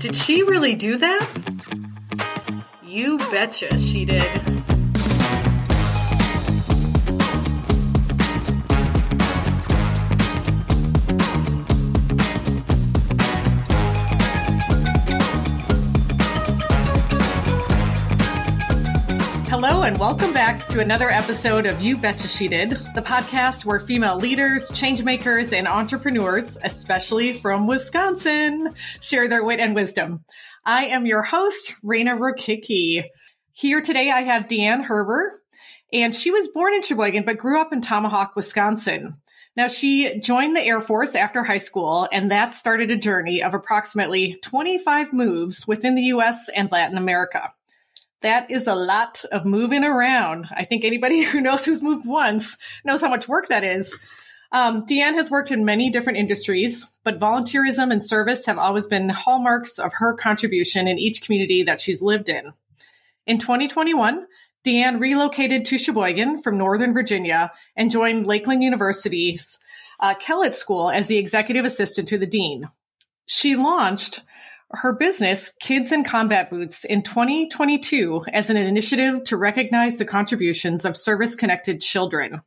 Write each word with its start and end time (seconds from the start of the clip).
Did 0.00 0.16
she 0.16 0.42
really 0.44 0.74
do 0.76 0.96
that? 0.96 1.28
You 2.82 3.18
betcha 3.18 3.78
she 3.78 4.06
did. 4.06 4.49
And 19.90 19.98
welcome 19.98 20.32
back 20.32 20.68
to 20.68 20.78
another 20.78 21.10
episode 21.10 21.66
of 21.66 21.82
You 21.82 21.96
Betcha 21.96 22.28
She 22.28 22.46
Did, 22.46 22.70
the 22.94 23.02
podcast 23.02 23.64
where 23.64 23.80
female 23.80 24.16
leaders, 24.16 24.70
changemakers, 24.70 25.52
and 25.52 25.66
entrepreneurs, 25.66 26.56
especially 26.62 27.32
from 27.32 27.66
Wisconsin, 27.66 28.72
share 29.00 29.26
their 29.26 29.42
wit 29.42 29.58
and 29.58 29.74
wisdom. 29.74 30.24
I 30.64 30.84
am 30.84 31.06
your 31.06 31.24
host, 31.24 31.74
Rayna 31.82 32.16
Rokicki. 32.16 33.02
Here 33.50 33.80
today, 33.80 34.12
I 34.12 34.20
have 34.20 34.44
Deanne 34.44 34.86
Herber, 34.86 35.30
and 35.92 36.14
she 36.14 36.30
was 36.30 36.46
born 36.46 36.72
in 36.72 36.82
Sheboygan 36.82 37.24
but 37.24 37.38
grew 37.38 37.60
up 37.60 37.72
in 37.72 37.80
Tomahawk, 37.80 38.36
Wisconsin. 38.36 39.16
Now, 39.56 39.66
she 39.66 40.20
joined 40.20 40.54
the 40.54 40.62
Air 40.62 40.80
Force 40.80 41.16
after 41.16 41.42
high 41.42 41.56
school, 41.56 42.08
and 42.12 42.30
that 42.30 42.54
started 42.54 42.92
a 42.92 42.96
journey 42.96 43.42
of 43.42 43.54
approximately 43.54 44.36
25 44.44 45.12
moves 45.12 45.66
within 45.66 45.96
the 45.96 46.04
US 46.04 46.48
and 46.54 46.70
Latin 46.70 46.96
America. 46.96 47.52
That 48.22 48.50
is 48.50 48.66
a 48.66 48.74
lot 48.74 49.24
of 49.32 49.46
moving 49.46 49.84
around. 49.84 50.48
I 50.54 50.64
think 50.64 50.84
anybody 50.84 51.22
who 51.24 51.40
knows 51.40 51.64
who's 51.64 51.82
moved 51.82 52.06
once 52.06 52.56
knows 52.84 53.00
how 53.00 53.08
much 53.08 53.28
work 53.28 53.48
that 53.48 53.64
is. 53.64 53.96
Um, 54.52 54.84
Deanne 54.84 55.14
has 55.14 55.30
worked 55.30 55.52
in 55.52 55.64
many 55.64 55.90
different 55.90 56.18
industries, 56.18 56.92
but 57.04 57.20
volunteerism 57.20 57.92
and 57.92 58.04
service 58.04 58.46
have 58.46 58.58
always 58.58 58.86
been 58.86 59.08
hallmarks 59.08 59.78
of 59.78 59.92
her 59.94 60.14
contribution 60.14 60.88
in 60.88 60.98
each 60.98 61.22
community 61.22 61.62
that 61.62 61.80
she's 61.80 62.02
lived 62.02 62.28
in. 62.28 62.52
In 63.26 63.38
2021, 63.38 64.26
Deanne 64.64 65.00
relocated 65.00 65.64
to 65.66 65.78
Sheboygan 65.78 66.42
from 66.42 66.58
Northern 66.58 66.92
Virginia 66.92 67.52
and 67.76 67.90
joined 67.90 68.26
Lakeland 68.26 68.62
University's 68.62 69.58
uh, 70.00 70.14
Kellett 70.14 70.54
School 70.54 70.90
as 70.90 71.06
the 71.06 71.18
executive 71.18 71.64
assistant 71.64 72.08
to 72.08 72.18
the 72.18 72.26
dean. 72.26 72.68
She 73.26 73.54
launched 73.54 74.22
her 74.72 74.92
business, 74.92 75.52
Kids 75.60 75.92
in 75.92 76.04
Combat 76.04 76.48
Boots, 76.48 76.84
in 76.84 77.02
2022 77.02 78.24
as 78.32 78.50
an 78.50 78.56
initiative 78.56 79.24
to 79.24 79.36
recognize 79.36 79.98
the 79.98 80.04
contributions 80.04 80.84
of 80.84 80.96
service 80.96 81.34
connected 81.34 81.80
children. 81.80 82.42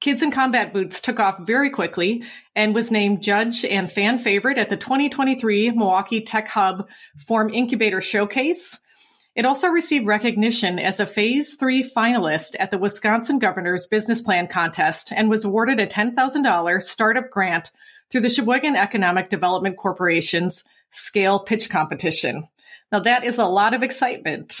Kids 0.00 0.22
in 0.22 0.30
Combat 0.30 0.72
Boots 0.72 1.00
took 1.00 1.20
off 1.20 1.38
very 1.40 1.70
quickly 1.70 2.24
and 2.56 2.74
was 2.74 2.90
named 2.90 3.22
judge 3.22 3.64
and 3.64 3.90
fan 3.90 4.18
favorite 4.18 4.58
at 4.58 4.68
the 4.68 4.76
2023 4.76 5.70
Milwaukee 5.70 6.20
Tech 6.20 6.48
Hub 6.48 6.88
Form 7.18 7.50
Incubator 7.52 8.00
Showcase. 8.00 8.78
It 9.34 9.44
also 9.44 9.68
received 9.68 10.06
recognition 10.06 10.78
as 10.78 11.00
a 11.00 11.06
Phase 11.06 11.54
3 11.54 11.88
finalist 11.88 12.54
at 12.58 12.70
the 12.70 12.78
Wisconsin 12.78 13.38
Governor's 13.38 13.86
Business 13.86 14.20
Plan 14.20 14.46
Contest 14.46 15.12
and 15.16 15.30
was 15.30 15.44
awarded 15.44 15.80
a 15.80 15.86
$10,000 15.86 16.82
startup 16.82 17.30
grant 17.30 17.70
through 18.10 18.20
the 18.20 18.28
Sheboygan 18.28 18.76
Economic 18.76 19.30
Development 19.30 19.76
Corporation's 19.76 20.64
scale 20.92 21.40
pitch 21.40 21.70
competition. 21.70 22.48
Now, 22.90 23.00
that 23.00 23.24
is 23.24 23.38
a 23.38 23.46
lot 23.46 23.74
of 23.74 23.82
excitement 23.82 24.60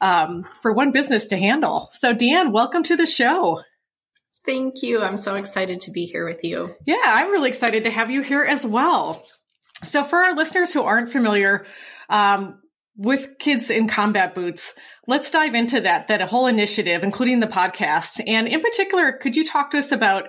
um, 0.00 0.46
for 0.62 0.72
one 0.72 0.92
business 0.92 1.28
to 1.28 1.36
handle. 1.36 1.88
So, 1.92 2.14
Deanne, 2.14 2.52
welcome 2.52 2.82
to 2.84 2.96
the 2.96 3.06
show. 3.06 3.62
Thank 4.46 4.82
you. 4.82 5.02
I'm 5.02 5.18
so 5.18 5.34
excited 5.34 5.82
to 5.82 5.90
be 5.90 6.06
here 6.06 6.26
with 6.26 6.44
you. 6.44 6.74
Yeah, 6.86 7.00
I'm 7.04 7.30
really 7.30 7.48
excited 7.48 7.84
to 7.84 7.90
have 7.90 8.10
you 8.10 8.22
here 8.22 8.42
as 8.42 8.66
well. 8.66 9.22
So, 9.82 10.04
for 10.04 10.18
our 10.18 10.34
listeners 10.34 10.72
who 10.72 10.82
aren't 10.82 11.10
familiar 11.10 11.66
um, 12.08 12.60
with 12.96 13.38
Kids 13.38 13.70
in 13.70 13.88
Combat 13.88 14.34
Boots, 14.34 14.74
let's 15.06 15.30
dive 15.30 15.54
into 15.54 15.82
that, 15.82 16.08
that 16.08 16.22
whole 16.22 16.46
initiative, 16.46 17.02
including 17.02 17.40
the 17.40 17.46
podcast. 17.46 18.20
And 18.26 18.48
in 18.48 18.60
particular, 18.60 19.12
could 19.12 19.36
you 19.36 19.46
talk 19.46 19.70
to 19.70 19.78
us 19.78 19.92
about, 19.92 20.28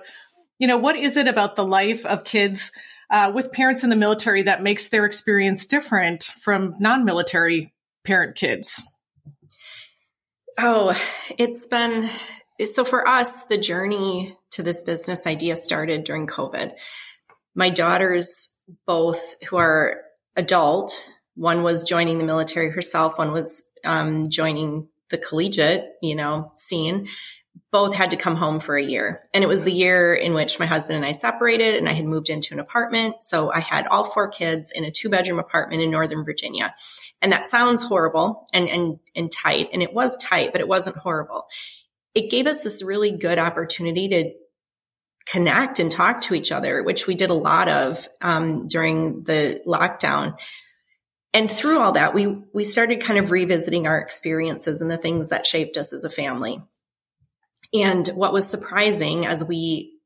you 0.58 0.66
know, 0.66 0.78
what 0.78 0.96
is 0.96 1.16
it 1.16 1.28
about 1.28 1.56
the 1.56 1.64
life 1.64 2.06
of 2.06 2.24
kids 2.24 2.72
uh, 3.12 3.30
with 3.32 3.52
parents 3.52 3.84
in 3.84 3.90
the 3.90 3.96
military 3.96 4.42
that 4.42 4.62
makes 4.62 4.88
their 4.88 5.04
experience 5.04 5.66
different 5.66 6.24
from 6.24 6.74
non-military 6.80 7.72
parent 8.04 8.34
kids? 8.34 8.82
Oh, 10.58 10.98
it's 11.38 11.66
been 11.66 12.10
so 12.64 12.84
for 12.84 13.06
us, 13.06 13.42
the 13.44 13.58
journey 13.58 14.36
to 14.52 14.62
this 14.62 14.82
business 14.82 15.26
idea 15.26 15.56
started 15.56 16.04
during 16.04 16.26
COVID. 16.26 16.72
My 17.54 17.70
daughters, 17.70 18.50
both 18.86 19.36
who 19.44 19.56
are 19.56 20.02
adult, 20.36 21.08
one 21.34 21.62
was 21.62 21.84
joining 21.84 22.18
the 22.18 22.24
military 22.24 22.70
herself, 22.70 23.18
one 23.18 23.32
was 23.32 23.62
um, 23.84 24.30
joining 24.30 24.88
the 25.10 25.18
collegiate, 25.18 25.90
you 26.02 26.14
know, 26.14 26.50
scene 26.54 27.08
both 27.70 27.94
had 27.94 28.10
to 28.10 28.16
come 28.16 28.36
home 28.36 28.60
for 28.60 28.76
a 28.76 28.82
year. 28.82 29.22
And 29.32 29.42
it 29.42 29.46
was 29.46 29.64
the 29.64 29.72
year 29.72 30.14
in 30.14 30.34
which 30.34 30.58
my 30.58 30.66
husband 30.66 30.96
and 30.96 31.06
I 31.06 31.12
separated 31.12 31.76
and 31.76 31.88
I 31.88 31.94
had 31.94 32.04
moved 32.04 32.28
into 32.28 32.52
an 32.52 32.60
apartment. 32.60 33.24
So 33.24 33.50
I 33.50 33.60
had 33.60 33.86
all 33.86 34.04
four 34.04 34.28
kids 34.28 34.72
in 34.72 34.84
a 34.84 34.90
two 34.90 35.08
bedroom 35.08 35.38
apartment 35.38 35.82
in 35.82 35.90
Northern 35.90 36.24
Virginia. 36.24 36.74
And 37.22 37.32
that 37.32 37.48
sounds 37.48 37.82
horrible 37.82 38.46
and, 38.52 38.68
and, 38.68 38.98
and 39.16 39.32
tight. 39.32 39.70
And 39.72 39.82
it 39.82 39.94
was 39.94 40.18
tight, 40.18 40.52
but 40.52 40.60
it 40.60 40.68
wasn't 40.68 40.98
horrible. 40.98 41.46
It 42.14 42.30
gave 42.30 42.46
us 42.46 42.62
this 42.62 42.82
really 42.82 43.12
good 43.12 43.38
opportunity 43.38 44.08
to 44.08 44.32
connect 45.24 45.78
and 45.78 45.90
talk 45.90 46.22
to 46.22 46.34
each 46.34 46.52
other, 46.52 46.82
which 46.82 47.06
we 47.06 47.14
did 47.14 47.30
a 47.30 47.34
lot 47.34 47.68
of 47.68 48.06
um, 48.20 48.68
during 48.68 49.24
the 49.24 49.62
lockdown. 49.66 50.38
And 51.32 51.50
through 51.50 51.80
all 51.80 51.92
that, 51.92 52.12
we 52.12 52.26
we 52.52 52.64
started 52.64 53.00
kind 53.00 53.18
of 53.18 53.30
revisiting 53.30 53.86
our 53.86 53.98
experiences 53.98 54.82
and 54.82 54.90
the 54.90 54.98
things 54.98 55.30
that 55.30 55.46
shaped 55.46 55.78
us 55.78 55.94
as 55.94 56.04
a 56.04 56.10
family. 56.10 56.60
And 57.72 58.06
what 58.08 58.32
was 58.32 58.48
surprising 58.48 59.26
as 59.26 59.44
we 59.44 59.98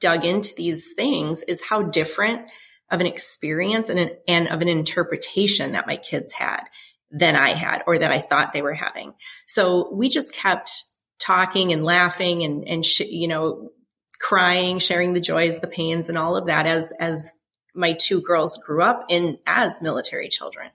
dug 0.00 0.24
into 0.24 0.54
these 0.54 0.92
things 0.94 1.42
is 1.42 1.62
how 1.62 1.82
different 1.82 2.48
of 2.90 3.00
an 3.00 3.06
experience 3.06 3.88
and, 3.88 3.98
an, 3.98 4.10
and 4.26 4.48
of 4.48 4.62
an 4.62 4.68
interpretation 4.68 5.72
that 5.72 5.86
my 5.86 5.96
kids 5.96 6.32
had 6.32 6.62
than 7.10 7.36
I 7.36 7.50
had 7.50 7.82
or 7.86 7.98
that 7.98 8.12
I 8.12 8.20
thought 8.20 8.52
they 8.52 8.62
were 8.62 8.74
having. 8.74 9.14
So 9.46 9.92
we 9.92 10.08
just 10.08 10.34
kept 10.34 10.84
talking 11.18 11.72
and 11.72 11.84
laughing 11.84 12.42
and, 12.42 12.66
and, 12.66 12.84
sh- 12.84 13.00
you 13.00 13.28
know, 13.28 13.70
crying, 14.18 14.78
sharing 14.78 15.12
the 15.12 15.20
joys, 15.20 15.60
the 15.60 15.66
pains 15.66 16.08
and 16.08 16.18
all 16.18 16.36
of 16.36 16.46
that 16.46 16.66
as, 16.66 16.92
as 16.98 17.32
my 17.74 17.92
two 17.92 18.20
girls 18.20 18.58
grew 18.58 18.82
up 18.82 19.06
in 19.08 19.38
as 19.46 19.82
military 19.82 20.28
children. 20.28 20.70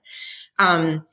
Um, 0.58 1.06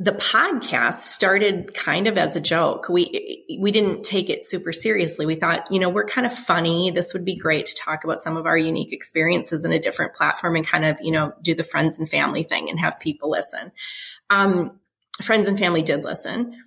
the 0.00 0.12
podcast 0.12 0.94
started 0.94 1.72
kind 1.72 2.08
of 2.08 2.18
as 2.18 2.34
a 2.34 2.40
joke. 2.40 2.88
We 2.88 3.44
we 3.60 3.70
didn't 3.70 4.02
take 4.02 4.28
it 4.28 4.44
super 4.44 4.72
seriously. 4.72 5.24
We 5.24 5.36
thought, 5.36 5.70
you 5.70 5.78
know, 5.78 5.88
we're 5.88 6.06
kind 6.06 6.26
of 6.26 6.32
funny. 6.32 6.90
This 6.90 7.14
would 7.14 7.24
be 7.24 7.36
great 7.36 7.66
to 7.66 7.74
talk 7.76 8.02
about 8.02 8.20
some 8.20 8.36
of 8.36 8.46
our 8.46 8.58
unique 8.58 8.92
experiences 8.92 9.64
in 9.64 9.72
a 9.72 9.78
different 9.78 10.14
platform 10.14 10.56
and 10.56 10.66
kind 10.66 10.84
of, 10.84 10.98
you 11.00 11.12
know, 11.12 11.32
do 11.42 11.54
the 11.54 11.62
friends 11.62 11.98
and 11.98 12.08
family 12.08 12.42
thing 12.42 12.68
and 12.68 12.80
have 12.80 12.98
people 12.98 13.30
listen. 13.30 13.70
Um, 14.30 14.80
friends 15.22 15.48
and 15.48 15.58
family 15.58 15.82
did 15.82 16.02
listen, 16.02 16.60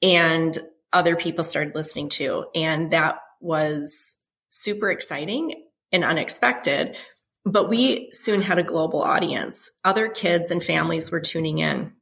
and 0.00 0.58
other 0.94 1.14
people 1.14 1.44
started 1.44 1.74
listening 1.74 2.08
too, 2.08 2.46
and 2.54 2.90
that 2.92 3.18
was 3.40 4.16
super 4.48 4.90
exciting 4.90 5.66
and 5.92 6.04
unexpected. 6.04 6.96
But 7.44 7.68
we 7.68 8.10
soon 8.12 8.40
had 8.40 8.58
a 8.58 8.62
global 8.62 9.02
audience. 9.02 9.70
Other 9.84 10.08
kids 10.08 10.50
and 10.50 10.62
families 10.62 11.10
were 11.10 11.20
tuning 11.20 11.58
in 11.58 11.92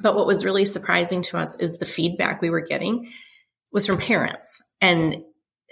but 0.00 0.14
what 0.14 0.26
was 0.26 0.44
really 0.44 0.64
surprising 0.64 1.22
to 1.22 1.38
us 1.38 1.56
is 1.58 1.78
the 1.78 1.86
feedback 1.86 2.40
we 2.40 2.50
were 2.50 2.60
getting 2.60 3.10
was 3.72 3.86
from 3.86 3.98
parents 3.98 4.62
and 4.80 5.22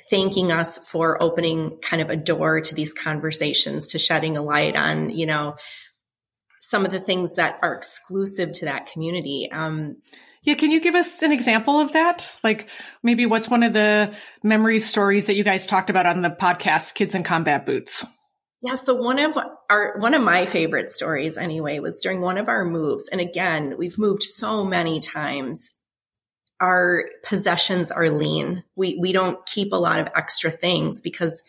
thanking 0.09 0.51
us 0.51 0.79
for 0.79 1.23
opening 1.23 1.79
kind 1.83 2.03
of 2.03 2.11
a 2.11 2.17
door 2.17 2.61
to 2.61 2.75
these 2.75 2.95
conversations, 2.95 3.89
to 3.89 3.99
shedding 3.99 4.37
a 4.37 4.43
light 4.43 4.77
on, 4.77 5.11
you 5.11 5.27
know, 5.27 5.57
some 6.61 6.85
of 6.85 6.93
the 6.93 7.01
things 7.01 7.37
that 7.37 7.59
are 7.63 7.75
exclusive 7.75 8.53
to 8.53 8.67
that 8.67 8.87
community. 8.87 9.49
Um, 9.53 9.97
yeah, 10.43 10.55
can 10.55 10.71
you 10.71 10.81
give 10.81 10.95
us 10.95 11.23
an 11.23 11.33
example 11.33 11.81
of 11.81 11.93
that? 11.93 12.35
Like 12.43 12.69
maybe 13.03 13.27
what's 13.27 13.49
one 13.49 13.63
of 13.63 13.73
the 13.73 14.15
memory 14.43 14.79
stories 14.79 15.27
that 15.27 15.35
you 15.35 15.45
guys 15.45 15.67
talked 15.67 15.91
about 15.91 16.07
on 16.07 16.23
the 16.23 16.31
podcast, 16.31 16.95
Kids 16.95 17.15
in 17.15 17.25
Combat 17.25 17.67
Boots? 17.67 18.07
Yeah. 18.63 18.75
So 18.75 18.95
one 18.95 19.19
of 19.19 19.39
our, 19.71 19.99
one 19.99 20.13
of 20.13 20.23
my 20.23 20.45
favorite 20.45 20.91
stories 20.91 21.39
anyway 21.39 21.79
was 21.79 22.01
during 22.03 22.21
one 22.21 22.37
of 22.37 22.49
our 22.49 22.65
moves. 22.65 23.09
And 23.09 23.21
again, 23.21 23.77
we've 23.79 23.99
moved 23.99 24.23
so 24.23 24.65
many 24.65 25.01
times. 25.01 25.73
Our 26.61 27.05
possessions 27.25 27.91
are 27.91 28.11
lean. 28.11 28.65
We, 28.77 28.99
we 29.01 29.13
don't 29.13 29.45
keep 29.47 29.73
a 29.73 29.77
lot 29.77 30.01
of 30.01 30.09
extra 30.15 30.51
things 30.51 31.01
because 31.01 31.43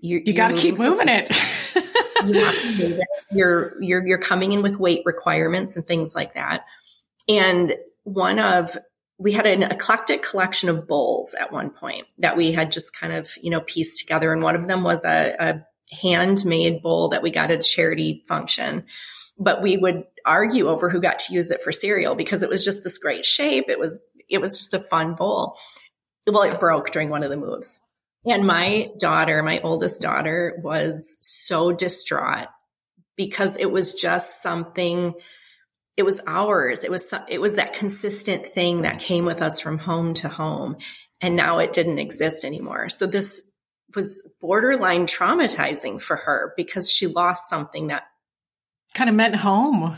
you, 0.00 0.20
you 0.24 0.32
got 0.32 0.48
to 0.48 0.56
keep 0.56 0.78
moving 0.78 1.08
it. 1.08 1.30
you 1.76 2.32
it. 2.34 3.08
You're, 3.30 3.80
you're, 3.80 4.04
you're 4.04 4.18
coming 4.18 4.50
in 4.50 4.62
with 4.62 4.76
weight 4.76 5.02
requirements 5.04 5.76
and 5.76 5.86
things 5.86 6.12
like 6.16 6.34
that. 6.34 6.64
And 7.28 7.76
one 8.02 8.40
of, 8.40 8.76
we 9.16 9.30
had 9.30 9.46
an 9.46 9.62
eclectic 9.62 10.24
collection 10.24 10.68
of 10.68 10.88
bowls 10.88 11.36
at 11.40 11.52
one 11.52 11.70
point 11.70 12.08
that 12.18 12.36
we 12.36 12.50
had 12.50 12.72
just 12.72 12.96
kind 12.98 13.12
of, 13.12 13.30
you 13.40 13.50
know, 13.50 13.60
pieced 13.60 14.00
together. 14.00 14.32
And 14.32 14.42
one 14.42 14.56
of 14.56 14.66
them 14.66 14.82
was 14.82 15.04
a, 15.04 15.36
a 15.38 15.66
handmade 16.00 16.82
bowl 16.82 17.08
that 17.10 17.22
we 17.22 17.30
got 17.30 17.50
at 17.50 17.60
a 17.60 17.62
charity 17.62 18.24
function. 18.26 18.84
but 19.38 19.62
we 19.62 19.76
would 19.76 20.04
argue 20.24 20.68
over 20.68 20.90
who 20.90 21.00
got 21.00 21.18
to 21.18 21.32
use 21.32 21.50
it 21.50 21.62
for 21.62 21.72
cereal 21.72 22.14
because 22.14 22.42
it 22.42 22.48
was 22.48 22.64
just 22.64 22.84
this 22.84 22.98
great 22.98 23.24
shape. 23.24 23.64
It 23.68 23.78
was, 23.78 23.98
it 24.28 24.40
was 24.40 24.58
just 24.58 24.74
a 24.74 24.78
fun 24.78 25.14
bowl. 25.14 25.56
Well, 26.26 26.42
it 26.42 26.60
broke 26.60 26.90
during 26.90 27.08
one 27.08 27.24
of 27.24 27.30
the 27.30 27.36
moves. 27.36 27.80
And 28.24 28.46
my 28.46 28.90
daughter, 29.00 29.42
my 29.42 29.60
oldest 29.60 30.00
daughter 30.00 30.60
was 30.62 31.18
so 31.22 31.72
distraught 31.72 32.46
because 33.16 33.56
it 33.56 33.70
was 33.70 33.94
just 33.94 34.42
something 34.42 35.14
it 35.96 36.04
was 36.04 36.20
ours. 36.26 36.84
It 36.84 36.90
was 36.90 37.12
it 37.28 37.40
was 37.40 37.56
that 37.56 37.74
consistent 37.74 38.46
thing 38.46 38.82
that 38.82 39.00
came 39.00 39.26
with 39.26 39.42
us 39.42 39.60
from 39.60 39.78
home 39.78 40.14
to 40.14 40.28
home 40.28 40.76
and 41.20 41.36
now 41.36 41.58
it 41.58 41.72
didn't 41.72 41.98
exist 41.98 42.44
anymore. 42.44 42.88
So 42.88 43.06
this 43.06 43.42
was 43.94 44.26
borderline 44.40 45.06
traumatizing 45.06 46.00
for 46.00 46.16
her 46.16 46.52
because 46.56 46.90
she 46.90 47.06
lost 47.06 47.48
something 47.48 47.88
that 47.88 48.04
kind 48.94 49.10
of 49.10 49.16
meant 49.16 49.36
home. 49.36 49.96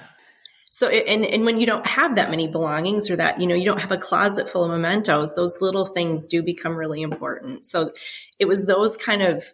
So, 0.70 0.88
and, 0.88 1.24
and 1.24 1.44
when 1.44 1.60
you 1.60 1.66
don't 1.66 1.86
have 1.86 2.16
that 2.16 2.30
many 2.30 2.48
belongings 2.48 3.08
or 3.08 3.16
that, 3.16 3.40
you 3.40 3.46
know, 3.46 3.54
you 3.54 3.64
don't 3.64 3.80
have 3.80 3.92
a 3.92 3.96
closet 3.96 4.48
full 4.48 4.64
of 4.64 4.70
mementos, 4.72 5.34
those 5.34 5.60
little 5.60 5.86
things 5.86 6.26
do 6.26 6.42
become 6.42 6.74
really 6.74 7.02
important. 7.02 7.64
So 7.64 7.92
it 8.40 8.46
was 8.46 8.66
those 8.66 8.96
kind 8.96 9.22
of 9.22 9.44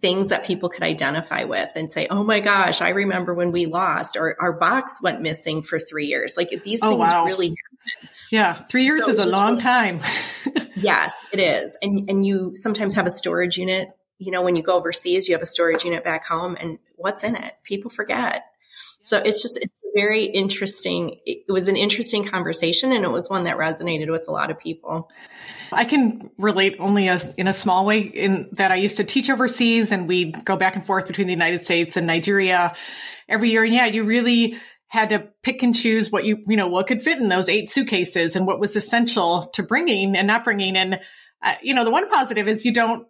things 0.00 0.30
that 0.30 0.44
people 0.44 0.68
could 0.68 0.82
identify 0.82 1.44
with 1.44 1.70
and 1.76 1.90
say, 1.90 2.08
Oh 2.10 2.24
my 2.24 2.40
gosh, 2.40 2.80
I 2.80 2.88
remember 2.88 3.32
when 3.32 3.52
we 3.52 3.66
lost 3.66 4.16
or 4.16 4.36
our 4.40 4.58
box 4.58 5.00
went 5.00 5.22
missing 5.22 5.62
for 5.62 5.78
three 5.78 6.06
years. 6.06 6.36
Like 6.36 6.50
these 6.64 6.82
oh, 6.82 6.90
things 6.90 7.00
wow. 7.00 7.24
really. 7.24 7.54
Yeah. 8.30 8.54
Three 8.54 8.84
years 8.84 9.04
so 9.04 9.10
is 9.10 9.18
a 9.18 9.28
long 9.28 9.52
really, 9.52 9.62
time. 9.62 10.00
yes, 10.76 11.24
it 11.32 11.40
is. 11.40 11.76
And, 11.80 12.08
and 12.10 12.26
you 12.26 12.52
sometimes 12.54 12.94
have 12.94 13.06
a 13.06 13.10
storage 13.10 13.56
unit. 13.56 13.90
You 14.18 14.32
know, 14.32 14.42
when 14.42 14.56
you 14.56 14.62
go 14.62 14.76
overseas, 14.76 15.28
you 15.28 15.34
have 15.34 15.42
a 15.42 15.46
storage 15.46 15.84
unit 15.84 16.02
back 16.02 16.24
home 16.24 16.56
and 16.58 16.78
what's 16.96 17.22
in 17.22 17.36
it? 17.36 17.54
People 17.62 17.90
forget. 17.90 18.44
So 19.00 19.18
it's 19.18 19.40
just, 19.40 19.56
it's 19.58 19.82
very 19.94 20.24
interesting. 20.24 21.20
It 21.24 21.44
was 21.48 21.68
an 21.68 21.76
interesting 21.76 22.24
conversation 22.24 22.92
and 22.92 23.04
it 23.04 23.10
was 23.10 23.30
one 23.30 23.44
that 23.44 23.56
resonated 23.56 24.10
with 24.10 24.26
a 24.26 24.32
lot 24.32 24.50
of 24.50 24.58
people. 24.58 25.10
I 25.70 25.84
can 25.84 26.30
relate 26.38 26.76
only 26.78 27.08
as, 27.08 27.32
in 27.36 27.46
a 27.46 27.52
small 27.52 27.86
way 27.86 28.00
in 28.00 28.48
that 28.52 28.72
I 28.72 28.76
used 28.76 28.96
to 28.96 29.04
teach 29.04 29.30
overseas 29.30 29.92
and 29.92 30.08
we'd 30.08 30.44
go 30.44 30.56
back 30.56 30.76
and 30.76 30.84
forth 30.84 31.06
between 31.06 31.26
the 31.26 31.32
United 31.32 31.62
States 31.62 31.96
and 31.96 32.06
Nigeria 32.06 32.74
every 33.28 33.50
year. 33.50 33.64
And 33.64 33.74
yeah, 33.74 33.86
you 33.86 34.04
really 34.04 34.58
had 34.88 35.08
to 35.08 35.28
pick 35.42 35.62
and 35.62 35.74
choose 35.74 36.10
what 36.10 36.24
you, 36.24 36.38
you 36.46 36.56
know, 36.56 36.68
what 36.68 36.86
could 36.86 37.02
fit 37.02 37.18
in 37.18 37.28
those 37.28 37.48
eight 37.48 37.68
suitcases 37.68 38.36
and 38.36 38.46
what 38.46 38.60
was 38.60 38.76
essential 38.76 39.42
to 39.42 39.62
bringing 39.62 40.16
and 40.16 40.26
not 40.26 40.44
bringing. 40.44 40.76
And, 40.76 41.00
uh, 41.42 41.54
you 41.62 41.74
know, 41.74 41.84
the 41.84 41.90
one 41.90 42.08
positive 42.08 42.46
is 42.46 42.64
you 42.64 42.72
don't 42.72 43.06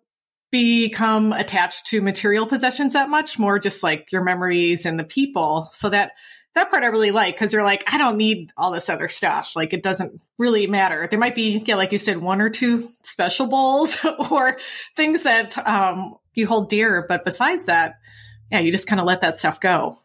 become 0.50 1.32
attached 1.32 1.88
to 1.88 2.00
material 2.00 2.46
possessions 2.46 2.94
that 2.94 3.10
much, 3.10 3.38
more 3.38 3.58
just 3.58 3.82
like 3.82 4.10
your 4.10 4.22
memories 4.22 4.86
and 4.86 4.98
the 4.98 5.04
people. 5.04 5.68
So 5.72 5.90
that 5.90 6.12
that 6.54 6.70
part 6.70 6.82
I 6.82 6.86
really 6.86 7.10
like 7.10 7.34
because 7.34 7.52
you're 7.52 7.62
like, 7.62 7.84
I 7.86 7.98
don't 7.98 8.16
need 8.16 8.50
all 8.56 8.70
this 8.70 8.88
other 8.88 9.08
stuff. 9.08 9.52
Like 9.54 9.74
it 9.74 9.82
doesn't 9.82 10.22
really 10.38 10.66
matter. 10.66 11.06
There 11.08 11.18
might 11.18 11.34
be, 11.34 11.58
yeah, 11.58 11.76
like 11.76 11.92
you 11.92 11.98
said, 11.98 12.16
one 12.16 12.40
or 12.40 12.48
two 12.48 12.88
special 13.02 13.46
bowls 13.46 13.98
or 14.30 14.58
things 14.96 15.24
that 15.24 15.58
um, 15.58 16.14
you 16.32 16.46
hold 16.46 16.70
dear. 16.70 17.04
But 17.06 17.26
besides 17.26 17.66
that, 17.66 17.96
yeah, 18.50 18.60
you 18.60 18.72
just 18.72 18.88
kind 18.88 19.00
of 19.00 19.06
let 19.06 19.20
that 19.20 19.36
stuff 19.36 19.60
go. 19.60 19.98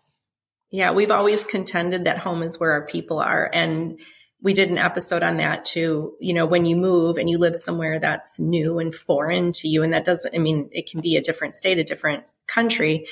Yeah, 0.71 0.91
we've 0.91 1.11
always 1.11 1.45
contended 1.45 2.05
that 2.05 2.17
home 2.17 2.43
is 2.43 2.59
where 2.59 2.71
our 2.71 2.85
people 2.85 3.19
are. 3.19 3.49
And 3.53 3.99
we 4.41 4.53
did 4.53 4.69
an 4.69 4.77
episode 4.77 5.21
on 5.21 5.37
that 5.37 5.65
too. 5.65 6.15
You 6.19 6.33
know, 6.33 6.45
when 6.45 6.65
you 6.65 6.75
move 6.75 7.17
and 7.17 7.29
you 7.29 7.37
live 7.37 7.55
somewhere 7.55 7.99
that's 7.99 8.39
new 8.39 8.79
and 8.79 8.95
foreign 8.95 9.51
to 9.53 9.67
you, 9.67 9.83
and 9.83 9.93
that 9.93 10.05
doesn't, 10.05 10.33
I 10.33 10.39
mean, 10.39 10.69
it 10.71 10.89
can 10.89 11.01
be 11.01 11.17
a 11.17 11.21
different 11.21 11.55
state, 11.55 11.77
a 11.77 11.83
different 11.83 12.23
country 12.47 13.05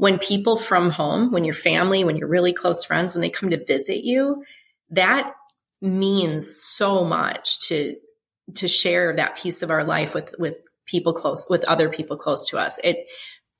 when 0.00 0.18
people 0.18 0.56
from 0.56 0.88
home, 0.88 1.30
when 1.30 1.44
your 1.44 1.54
family, 1.54 2.04
when 2.04 2.16
you're 2.16 2.26
really 2.26 2.54
close 2.54 2.86
friends, 2.86 3.12
when 3.12 3.20
they 3.20 3.28
come 3.28 3.50
to 3.50 3.62
visit 3.62 4.02
you, 4.02 4.42
that 4.88 5.34
means 5.82 6.58
so 6.58 7.04
much 7.04 7.60
to 7.68 7.96
to 8.54 8.66
share 8.66 9.14
that 9.14 9.36
piece 9.36 9.60
of 9.60 9.70
our 9.70 9.84
life 9.84 10.14
with 10.14 10.34
with 10.38 10.56
people 10.86 11.12
close 11.12 11.46
with 11.50 11.64
other 11.64 11.90
people 11.90 12.16
close 12.16 12.48
to 12.48 12.58
us. 12.58 12.78
It 12.82 13.08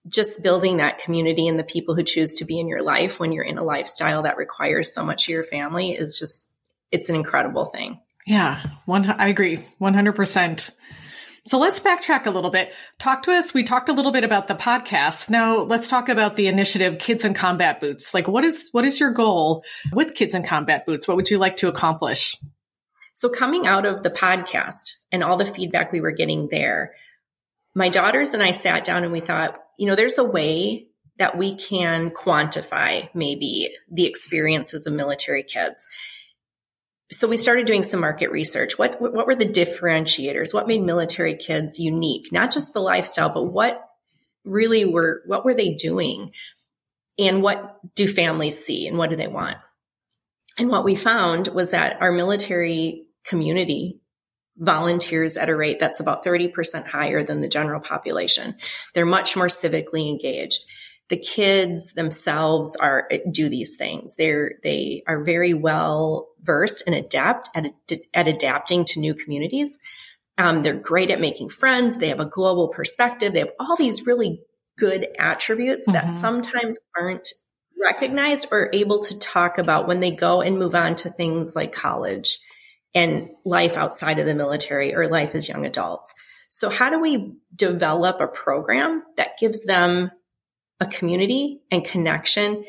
just 0.08 0.42
building 0.42 0.78
that 0.78 0.98
community 0.98 1.46
and 1.46 1.58
the 1.58 1.64
people 1.64 1.94
who 1.94 2.02
choose 2.02 2.34
to 2.34 2.44
be 2.44 2.58
in 2.58 2.68
your 2.68 2.82
life 2.82 3.20
when 3.20 3.32
you're 3.32 3.44
in 3.44 3.58
a 3.58 3.64
lifestyle 3.64 4.22
that 4.22 4.36
requires 4.36 4.92
so 4.92 5.04
much 5.04 5.28
of 5.28 5.32
your 5.32 5.44
family 5.44 5.92
is 5.92 6.18
just 6.18 6.48
it's 6.90 7.08
an 7.08 7.14
incredible 7.14 7.66
thing. 7.66 8.00
Yeah, 8.26 8.62
one 8.86 9.08
I 9.08 9.28
agree 9.28 9.58
100%. 9.80 10.70
So 11.46 11.58
let's 11.58 11.80
backtrack 11.80 12.26
a 12.26 12.30
little 12.30 12.50
bit. 12.50 12.72
Talk 12.98 13.22
to 13.24 13.32
us. 13.32 13.54
We 13.54 13.64
talked 13.64 13.88
a 13.88 13.92
little 13.92 14.12
bit 14.12 14.24
about 14.24 14.46
the 14.46 14.54
podcast. 14.54 15.30
Now 15.30 15.58
let's 15.58 15.88
talk 15.88 16.08
about 16.08 16.36
the 16.36 16.48
initiative 16.48 16.98
Kids 16.98 17.24
in 17.24 17.34
Combat 17.34 17.80
Boots. 17.80 18.12
Like 18.12 18.28
what 18.28 18.44
is 18.44 18.68
what 18.72 18.84
is 18.84 19.00
your 19.00 19.10
goal 19.10 19.64
with 19.92 20.14
Kids 20.14 20.34
in 20.34 20.42
Combat 20.42 20.86
Boots? 20.86 21.08
What 21.08 21.16
would 21.16 21.30
you 21.30 21.38
like 21.38 21.56
to 21.58 21.68
accomplish? 21.68 22.36
So 23.14 23.28
coming 23.28 23.66
out 23.66 23.86
of 23.86 24.02
the 24.02 24.10
podcast 24.10 24.92
and 25.10 25.22
all 25.22 25.36
the 25.36 25.46
feedback 25.46 25.92
we 25.92 26.00
were 26.00 26.12
getting 26.12 26.48
there, 26.50 26.94
my 27.74 27.88
daughters 27.88 28.34
and 28.34 28.42
I 28.42 28.50
sat 28.50 28.84
down 28.84 29.04
and 29.04 29.12
we 29.12 29.20
thought, 29.20 29.58
you 29.78 29.86
know, 29.86 29.94
there's 29.94 30.18
a 30.18 30.24
way 30.24 30.88
that 31.18 31.36
we 31.36 31.54
can 31.54 32.10
quantify 32.10 33.08
maybe 33.14 33.70
the 33.90 34.06
experiences 34.06 34.86
of 34.86 34.92
military 34.92 35.42
kids 35.42 35.86
so 37.12 37.26
we 37.26 37.36
started 37.36 37.66
doing 37.66 37.82
some 37.82 38.00
market 38.00 38.30
research. 38.30 38.78
What 38.78 39.00
what 39.00 39.26
were 39.26 39.34
the 39.34 39.46
differentiators? 39.46 40.54
What 40.54 40.68
made 40.68 40.82
military 40.82 41.36
kids 41.36 41.78
unique? 41.78 42.30
Not 42.32 42.52
just 42.52 42.72
the 42.72 42.80
lifestyle, 42.80 43.30
but 43.30 43.44
what 43.44 43.82
really 44.44 44.84
were 44.84 45.22
what 45.26 45.44
were 45.44 45.54
they 45.54 45.74
doing? 45.74 46.32
And 47.18 47.42
what 47.42 47.80
do 47.94 48.08
families 48.08 48.64
see 48.64 48.86
and 48.86 48.96
what 48.96 49.10
do 49.10 49.16
they 49.16 49.26
want? 49.26 49.56
And 50.58 50.68
what 50.68 50.84
we 50.84 50.94
found 50.94 51.48
was 51.48 51.72
that 51.72 52.00
our 52.00 52.12
military 52.12 53.06
community 53.24 53.99
volunteers 54.60 55.36
at 55.36 55.48
a 55.48 55.56
rate 55.56 55.80
that's 55.80 55.98
about 55.98 56.24
30% 56.24 56.86
higher 56.86 57.24
than 57.24 57.40
the 57.40 57.48
general 57.48 57.80
population. 57.80 58.54
They're 58.94 59.06
much 59.06 59.36
more 59.36 59.48
civically 59.48 60.08
engaged 60.08 60.64
the 61.10 61.16
kids 61.16 61.92
themselves 61.92 62.76
are 62.76 63.10
do 63.30 63.48
these 63.48 63.76
things. 63.76 64.14
They're 64.14 64.54
they 64.62 65.02
are 65.06 65.24
very 65.24 65.52
well 65.52 66.28
versed 66.40 66.84
and 66.86 66.94
adept 66.94 67.50
at 67.54 67.66
at 68.14 68.28
adapting 68.28 68.84
to 68.86 69.00
new 69.00 69.14
communities. 69.14 69.78
Um, 70.38 70.62
they're 70.62 70.72
great 70.72 71.10
at 71.10 71.20
making 71.20 71.50
friends. 71.50 71.96
They 71.96 72.08
have 72.08 72.20
a 72.20 72.24
global 72.24 72.68
perspective. 72.68 73.34
They 73.34 73.40
have 73.40 73.52
all 73.58 73.76
these 73.76 74.06
really 74.06 74.40
good 74.78 75.08
attributes 75.18 75.86
mm-hmm. 75.86 75.94
that 75.94 76.12
sometimes 76.12 76.78
aren't 76.96 77.28
recognized 77.82 78.48
or 78.52 78.70
able 78.72 79.00
to 79.00 79.18
talk 79.18 79.58
about 79.58 79.88
when 79.88 80.00
they 80.00 80.12
go 80.12 80.40
and 80.40 80.58
move 80.58 80.76
on 80.76 80.94
to 80.94 81.10
things 81.10 81.56
like 81.56 81.72
college 81.72 82.38
and 82.94 83.30
life 83.44 83.76
outside 83.76 84.18
of 84.18 84.26
the 84.26 84.34
military 84.34 84.94
or 84.94 85.08
life 85.08 85.34
as 85.34 85.48
young 85.48 85.64
adults. 85.64 86.14
So 86.50 86.68
how 86.68 86.90
do 86.90 87.00
we 87.00 87.34
develop 87.54 88.20
a 88.20 88.26
program 88.26 89.04
that 89.16 89.38
gives 89.38 89.64
them 89.64 90.10
a 90.80 90.86
community 90.86 91.60
and 91.70 91.84
connection 91.84 92.64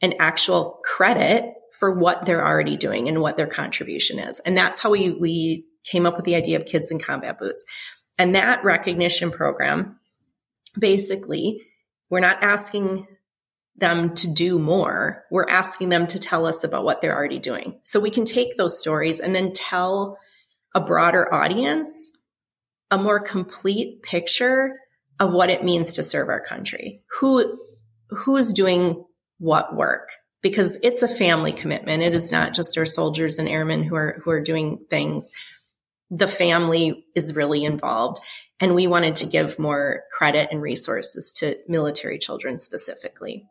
and 0.00 0.14
actual 0.20 0.80
credit 0.84 1.52
for 1.78 1.92
what 1.92 2.24
they're 2.24 2.46
already 2.46 2.76
doing 2.76 3.08
and 3.08 3.20
what 3.20 3.36
their 3.36 3.46
contribution 3.46 4.18
is. 4.18 4.40
And 4.40 4.56
that's 4.56 4.80
how 4.80 4.90
we, 4.90 5.10
we 5.10 5.66
came 5.84 6.06
up 6.06 6.16
with 6.16 6.24
the 6.24 6.36
idea 6.36 6.58
of 6.58 6.64
kids 6.64 6.90
in 6.90 6.98
combat 6.98 7.38
boots. 7.38 7.64
And 8.18 8.34
that 8.34 8.64
recognition 8.64 9.30
program, 9.30 9.98
basically, 10.78 11.60
we're 12.08 12.20
not 12.20 12.42
asking 12.42 13.06
them 13.78 14.14
to 14.14 14.32
do 14.32 14.58
more. 14.58 15.24
We're 15.30 15.48
asking 15.48 15.90
them 15.90 16.06
to 16.08 16.18
tell 16.18 16.46
us 16.46 16.64
about 16.64 16.84
what 16.84 17.00
they're 17.00 17.14
already 17.14 17.38
doing. 17.38 17.80
So 17.84 18.00
we 18.00 18.10
can 18.10 18.24
take 18.24 18.56
those 18.56 18.78
stories 18.78 19.20
and 19.20 19.34
then 19.34 19.52
tell 19.52 20.18
a 20.74 20.80
broader 20.80 21.32
audience 21.32 22.12
a 22.90 22.98
more 22.98 23.20
complete 23.20 24.02
picture 24.02 24.78
of 25.18 25.32
what 25.32 25.50
it 25.50 25.64
means 25.64 25.94
to 25.94 26.02
serve 26.02 26.28
our 26.28 26.44
country. 26.44 27.02
Who, 27.18 27.58
who 28.10 28.36
is 28.36 28.52
doing 28.52 29.04
what 29.38 29.74
work? 29.74 30.10
Because 30.42 30.78
it's 30.82 31.02
a 31.02 31.08
family 31.08 31.52
commitment. 31.52 32.02
It 32.02 32.14
is 32.14 32.30
not 32.30 32.54
just 32.54 32.78
our 32.78 32.86
soldiers 32.86 33.38
and 33.38 33.48
airmen 33.48 33.82
who 33.82 33.96
are, 33.96 34.20
who 34.24 34.30
are 34.30 34.42
doing 34.42 34.84
things. 34.88 35.32
The 36.10 36.28
family 36.28 37.04
is 37.14 37.34
really 37.34 37.64
involved. 37.64 38.18
And 38.60 38.74
we 38.74 38.86
wanted 38.86 39.16
to 39.16 39.26
give 39.26 39.58
more 39.58 40.02
credit 40.16 40.48
and 40.50 40.62
resources 40.62 41.34
to 41.38 41.56
military 41.68 42.18
children 42.18 42.58
specifically. 42.58 43.46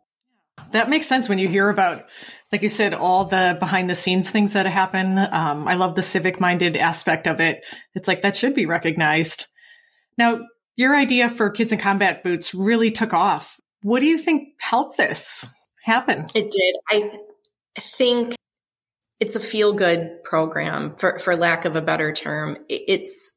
That 0.71 0.89
makes 0.89 1.07
sense 1.07 1.29
when 1.29 1.39
you 1.39 1.47
hear 1.47 1.69
about, 1.69 2.05
like 2.51 2.61
you 2.61 2.69
said, 2.69 2.93
all 2.93 3.25
the 3.25 3.57
behind 3.59 3.89
the 3.89 3.95
scenes 3.95 4.29
things 4.29 4.53
that 4.53 4.65
happen. 4.65 5.17
Um, 5.17 5.67
I 5.67 5.75
love 5.75 5.95
the 5.95 6.01
civic 6.01 6.39
minded 6.39 6.75
aspect 6.75 7.27
of 7.27 7.39
it. 7.39 7.65
It's 7.93 8.07
like 8.07 8.23
that 8.23 8.35
should 8.35 8.53
be 8.53 8.65
recognized. 8.65 9.45
Now, 10.17 10.41
your 10.75 10.95
idea 10.95 11.29
for 11.29 11.49
kids 11.49 11.71
in 11.71 11.79
combat 11.79 12.23
boots 12.23 12.53
really 12.53 12.91
took 12.91 13.13
off. 13.13 13.59
What 13.81 13.99
do 13.99 14.05
you 14.05 14.17
think 14.17 14.49
helped 14.59 14.97
this 14.97 15.47
happen? 15.83 16.27
It 16.33 16.51
did. 16.51 16.75
I 16.89 17.19
think 17.79 18.35
it's 19.19 19.35
a 19.35 19.39
feel 19.39 19.73
good 19.73 20.23
program 20.23 20.95
for, 20.97 21.19
for 21.19 21.37
lack 21.37 21.65
of 21.65 21.75
a 21.75 21.81
better 21.81 22.11
term. 22.11 22.57
It's 22.67 23.31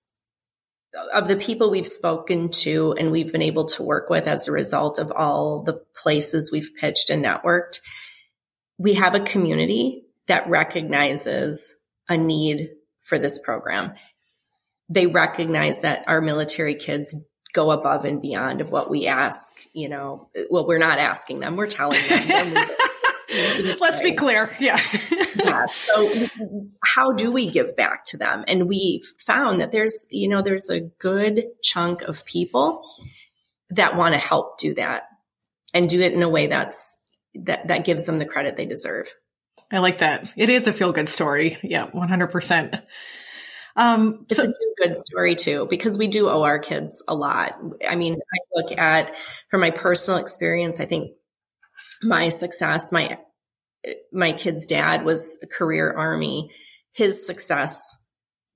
of 1.13 1.29
the 1.29 1.37
people 1.37 1.71
we've 1.71 1.87
spoken 1.87 2.51
to 2.51 2.95
and 2.99 3.11
we've 3.11 3.33
been 3.33 3.43
able 3.43 3.67
to 3.67 3.83
work 3.83 4.11
with 4.11 4.27
as 4.27 4.49
a 4.49 4.53
result 4.53 4.99
of 4.99 5.13
all 5.13 5.63
the 5.63 5.81
places 5.95 6.53
we've 6.53 6.75
pitched 6.77 7.11
and 7.11 7.25
networked. 7.25 7.81
we 8.79 8.95
have 8.95 9.15
a 9.15 9.21
community 9.21 10.05
that 10.27 10.49
recognizes 10.49 11.77
a 12.09 12.17
need 12.17 12.71
for 13.01 13.19
this 13.19 13.39
program. 13.39 13.93
They 14.89 15.07
recognize 15.07 15.81
that 15.81 16.05
our 16.07 16.21
military 16.21 16.77
kids 16.77 17.17
go 17.53 17.71
above 17.71 18.05
and 18.05 18.23
beyond 18.23 18.61
of 18.61 18.71
what 18.71 18.91
we 18.91 19.07
ask, 19.07 19.53
you 19.73 19.89
know, 19.89 20.29
well, 20.51 20.67
we're 20.67 20.79
not 20.79 20.99
asking 20.99 21.41
them, 21.41 21.57
we're 21.57 21.67
telling 21.67 22.01
them. 22.09 22.55
Let's 23.81 24.03
be 24.03 24.13
clear. 24.13 24.51
Yeah. 24.59 24.81
yeah. 25.37 25.67
So 25.67 26.11
how 26.83 27.13
do 27.13 27.31
we 27.31 27.51
give 27.51 27.77
back 27.77 28.07
to 28.07 28.17
them? 28.17 28.45
And 28.49 28.69
we 28.69 29.03
found 29.19 29.61
that 29.61 29.71
there's, 29.71 30.07
you 30.11 30.29
know, 30.29 30.43
there's 30.43 30.71
a 30.71 30.81
good 30.81 31.45
chunk 31.63 32.03
of 32.03 32.25
people 32.25 32.83
that 33.71 33.97
want 33.97 34.15
to 34.15 34.19
help 34.19 34.59
do 34.59 34.75
that 34.75 35.05
and 35.75 35.89
do 35.89 36.01
it 36.01 36.13
in 36.13 36.23
a 36.23 36.29
way 36.29 36.47
that's, 36.47 36.99
that, 37.35 37.69
that 37.69 37.85
gives 37.85 38.07
them 38.07 38.19
the 38.19 38.25
credit 38.25 38.57
they 38.57 38.67
deserve. 38.67 39.09
I 39.71 39.79
like 39.79 39.99
that. 39.99 40.33
It 40.37 40.49
is 40.49 40.67
a 40.67 40.73
feel 40.73 40.93
good 40.93 41.09
story. 41.09 41.59
Yeah, 41.63 41.91
100%. 41.91 42.83
Um, 43.77 44.25
it's 44.29 44.37
so- 44.37 44.45
a 44.49 44.87
good 44.89 44.97
story 44.99 45.35
too, 45.35 45.67
because 45.69 45.99
we 45.99 46.09
do 46.09 46.29
owe 46.29 46.43
our 46.43 46.59
kids 46.59 47.05
a 47.07 47.15
lot. 47.15 47.59
I 47.87 47.95
mean, 47.95 48.15
I 48.15 48.39
look 48.55 48.77
at, 48.77 49.15
from 49.51 49.61
my 49.61 49.71
personal 49.71 50.19
experience, 50.19 50.81
I 50.81 50.87
think 50.87 51.13
my 52.03 52.29
success, 52.29 52.93
my, 52.93 53.19
my 54.13 54.33
kid's 54.33 54.67
dad 54.67 55.05
was 55.05 55.39
a 55.43 55.47
career 55.47 55.93
army. 55.93 56.51
His 56.93 57.27
success 57.27 57.97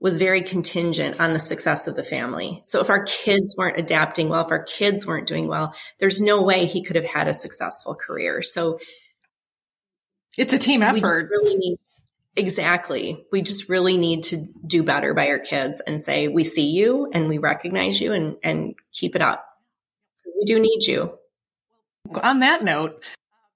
was 0.01 0.17
very 0.17 0.43
contingent 0.43 1.21
on 1.21 1.33
the 1.33 1.39
success 1.39 1.87
of 1.87 1.95
the 1.95 2.03
family. 2.03 2.61
So 2.65 2.81
if 2.81 2.91
our 2.91 3.05
kids 3.05 3.55
weren't 3.57 3.79
adapting 3.79 4.29
well, 4.29 4.45
if 4.45 4.51
our 4.51 4.65
kids 4.65 5.07
weren't 5.07 5.29
doing 5.29 5.47
well, 5.47 5.75
there's 6.01 6.21
no 6.21 6.43
way 6.43 6.67
he 6.67 6.83
could 6.83 6.97
have 6.97 7.07
had 7.07 7.29
a 7.29 7.35
successful 7.35 7.95
career. 7.95 8.43
So 8.43 8.81
it's 10.37 10.53
a 10.53 10.59
team 10.59 10.83
effort. 10.83 10.95
We 10.95 11.01
just 11.03 11.27
really 11.31 11.55
need, 11.55 11.79
exactly. 12.35 13.25
We 13.31 13.43
just 13.43 13.69
really 13.69 13.97
need 13.97 14.25
to 14.25 14.45
do 14.67 14.83
better 14.83 15.15
by 15.15 15.29
our 15.29 15.39
kids 15.39 15.81
and 15.81 16.01
say, 16.01 16.27
we 16.27 16.43
see 16.43 16.71
you 16.71 17.09
and 17.13 17.29
we 17.29 17.39
recognize 17.39 18.01
you 18.01 18.13
and, 18.13 18.37
and 18.43 18.75
keep 18.93 19.15
it 19.15 19.23
up. 19.23 19.47
We 20.27 20.45
do 20.47 20.59
need 20.59 20.85
you. 20.85 21.17
On 22.25 22.41
that 22.41 22.65
note, 22.65 23.05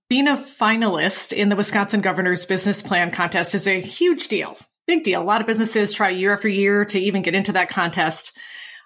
being 0.08 0.28
a 0.28 0.36
finalist 0.36 1.32
in 1.32 1.48
the 1.48 1.56
Wisconsin 1.56 2.00
Governor's 2.00 2.46
Business 2.46 2.82
Plan 2.82 3.10
Contest 3.10 3.54
is 3.54 3.66
a 3.66 3.80
huge 3.80 4.28
deal. 4.28 4.56
Big 4.86 5.02
deal. 5.02 5.20
A 5.20 5.24
lot 5.24 5.40
of 5.40 5.46
businesses 5.46 5.92
try 5.92 6.10
year 6.10 6.32
after 6.32 6.48
year 6.48 6.84
to 6.84 7.00
even 7.00 7.22
get 7.22 7.34
into 7.34 7.52
that 7.52 7.68
contest. 7.68 8.32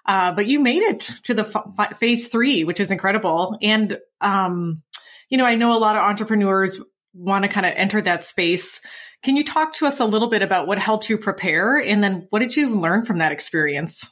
Uh, 0.03 0.33
but 0.33 0.47
you 0.47 0.59
made 0.59 0.81
it 0.81 0.99
to 1.23 1.35
the 1.35 1.43
f- 1.77 1.99
phase 1.99 2.29
three, 2.29 2.63
which 2.63 2.79
is 2.79 2.89
incredible. 2.89 3.55
And, 3.61 3.99
um, 4.19 4.81
you 5.29 5.37
know, 5.37 5.45
I 5.45 5.55
know 5.55 5.73
a 5.73 5.77
lot 5.77 5.95
of 5.95 6.01
entrepreneurs 6.01 6.81
want 7.13 7.43
to 7.43 7.49
kind 7.49 7.67
of 7.67 7.73
enter 7.75 8.01
that 8.01 8.23
space. 8.23 8.81
Can 9.21 9.37
you 9.37 9.43
talk 9.43 9.75
to 9.75 9.85
us 9.85 9.99
a 9.99 10.05
little 10.05 10.27
bit 10.27 10.41
about 10.41 10.65
what 10.65 10.79
helped 10.79 11.07
you 11.07 11.19
prepare? 11.19 11.77
And 11.77 12.03
then 12.03 12.25
what 12.31 12.39
did 12.39 12.55
you 12.55 12.79
learn 12.79 13.05
from 13.05 13.19
that 13.19 13.31
experience? 13.31 14.11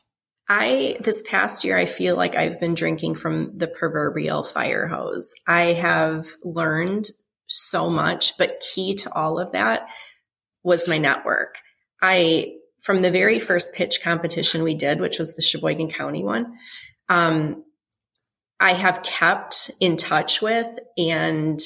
I, 0.49 0.97
this 0.99 1.23
past 1.29 1.63
year, 1.63 1.77
I 1.77 1.85
feel 1.85 2.15
like 2.15 2.35
I've 2.35 2.59
been 2.59 2.73
drinking 2.73 3.15
from 3.15 3.55
the 3.55 3.67
proverbial 3.67 4.43
fire 4.43 4.87
hose. 4.87 5.31
I 5.47 5.73
have 5.73 6.25
learned 6.43 7.05
so 7.45 7.89
much, 7.89 8.35
but 8.37 8.63
key 8.73 8.95
to 8.95 9.13
all 9.13 9.39
of 9.39 9.51
that 9.51 9.89
was 10.63 10.87
my 10.87 10.97
network. 10.97 11.59
I, 12.01 12.53
from 12.81 13.03
the 13.03 13.11
very 13.11 13.39
first 13.39 13.75
pitch 13.75 14.01
competition 14.03 14.63
we 14.63 14.73
did, 14.73 14.99
which 14.99 15.19
was 15.19 15.35
the 15.35 15.41
Sheboygan 15.43 15.91
County 15.91 16.23
one, 16.23 16.57
um, 17.09 17.63
I 18.59 18.73
have 18.73 19.03
kept 19.03 19.71
in 19.79 19.97
touch 19.97 20.41
with 20.41 20.67
and 20.97 21.59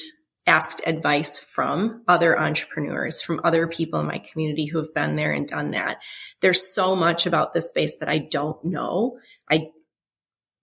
asked 0.46 0.82
advice 0.86 1.38
from 1.38 2.02
other 2.06 2.38
entrepreneurs, 2.38 3.22
from 3.22 3.40
other 3.44 3.66
people 3.66 4.00
in 4.00 4.06
my 4.06 4.18
community 4.18 4.66
who 4.66 4.78
have 4.78 4.92
been 4.94 5.16
there 5.16 5.32
and 5.32 5.46
done 5.46 5.70
that. 5.70 6.02
There's 6.40 6.74
so 6.74 6.94
much 6.94 7.26
about 7.26 7.52
this 7.52 7.70
space 7.70 7.96
that 7.96 8.08
I 8.08 8.18
don't 8.18 8.62
know. 8.64 9.18
I 9.50 9.70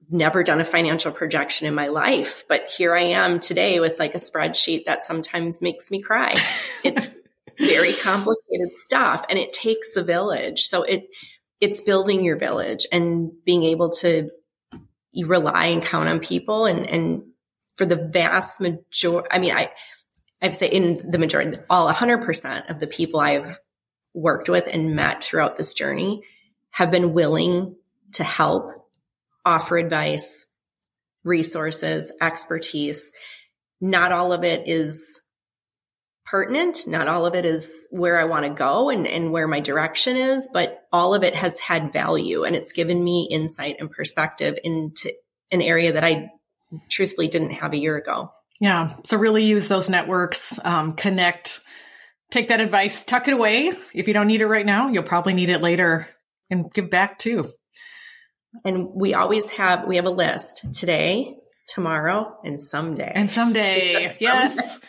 never 0.09 0.43
done 0.43 0.61
a 0.61 0.65
financial 0.65 1.11
projection 1.11 1.67
in 1.67 1.73
my 1.73 1.87
life, 1.87 2.43
but 2.47 2.69
here 2.77 2.95
I 2.95 3.03
am 3.03 3.39
today 3.39 3.79
with 3.79 3.97
like 3.97 4.13
a 4.13 4.19
spreadsheet 4.19 4.85
that 4.85 5.03
sometimes 5.03 5.61
makes 5.61 5.89
me 5.89 6.01
cry. 6.01 6.35
It's 6.83 7.15
very 7.59 7.93
complicated 7.93 8.71
stuff 8.71 9.25
and 9.29 9.39
it 9.39 9.53
takes 9.53 9.95
a 9.95 10.03
village. 10.03 10.63
So 10.63 10.83
it, 10.83 11.07
it's 11.59 11.81
building 11.81 12.23
your 12.23 12.37
village 12.37 12.85
and 12.91 13.31
being 13.45 13.63
able 13.63 13.91
to 13.91 14.29
rely 15.15 15.67
and 15.67 15.81
count 15.81 16.09
on 16.09 16.19
people 16.19 16.65
and, 16.65 16.87
and 16.87 17.23
for 17.75 17.85
the 17.85 17.95
vast 17.95 18.61
majority, 18.61 19.27
I 19.31 19.39
mean, 19.39 19.55
I, 19.55 19.71
I'd 20.41 20.55
say 20.55 20.67
in 20.67 21.09
the 21.09 21.19
majority, 21.19 21.57
all 21.69 21.91
100% 21.91 22.69
of 22.69 22.79
the 22.79 22.87
people 22.87 23.19
I've 23.19 23.59
worked 24.13 24.49
with 24.49 24.67
and 24.71 24.95
met 24.95 25.23
throughout 25.23 25.55
this 25.55 25.73
journey 25.73 26.23
have 26.71 26.91
been 26.91 27.13
willing 27.13 27.75
to 28.13 28.23
help, 28.23 28.71
offer 29.45 29.77
advice, 29.77 30.45
resources, 31.23 32.11
expertise. 32.21 33.11
Not 33.79 34.11
all 34.11 34.33
of 34.33 34.43
it 34.43 34.67
is 34.67 35.21
pertinent. 36.25 36.87
Not 36.87 37.07
all 37.07 37.25
of 37.25 37.35
it 37.35 37.45
is 37.45 37.87
where 37.91 38.19
I 38.19 38.23
want 38.23 38.45
to 38.45 38.51
go 38.51 38.89
and, 38.89 39.07
and 39.07 39.31
where 39.31 39.47
my 39.47 39.59
direction 39.59 40.15
is, 40.15 40.49
but 40.51 40.81
all 40.91 41.13
of 41.13 41.23
it 41.23 41.35
has 41.35 41.59
had 41.59 41.93
value 41.93 42.43
and 42.43 42.55
it's 42.55 42.73
given 42.73 43.03
me 43.03 43.27
insight 43.29 43.77
and 43.79 43.91
perspective 43.91 44.57
into 44.63 45.11
an 45.51 45.61
area 45.61 45.93
that 45.93 46.03
I 46.03 46.29
truthfully 46.89 47.27
didn't 47.27 47.51
have 47.51 47.73
a 47.73 47.77
year 47.77 47.95
ago. 47.97 48.31
Yeah. 48.59 48.95
So 49.03 49.17
really 49.17 49.43
use 49.43 49.67
those 49.67 49.89
networks, 49.89 50.59
um, 50.63 50.93
connect, 50.93 51.61
take 52.29 52.49
that 52.49 52.61
advice, 52.61 53.03
tuck 53.03 53.27
it 53.27 53.33
away. 53.33 53.73
If 53.93 54.07
you 54.07 54.13
don't 54.13 54.27
need 54.27 54.41
it 54.41 54.47
right 54.47 54.65
now, 54.65 54.89
you'll 54.89 55.03
probably 55.03 55.33
need 55.33 55.49
it 55.49 55.61
later 55.61 56.07
and 56.49 56.71
give 56.71 56.89
back 56.89 57.17
too. 57.17 57.49
And 58.63 58.89
we 58.93 59.13
always 59.13 59.49
have, 59.51 59.87
we 59.87 59.95
have 59.95 60.05
a 60.05 60.11
list 60.11 60.65
today, 60.73 61.35
tomorrow, 61.67 62.37
and 62.43 62.61
someday. 62.61 63.11
And 63.13 63.31
someday. 63.31 64.15
yes. 64.19 64.79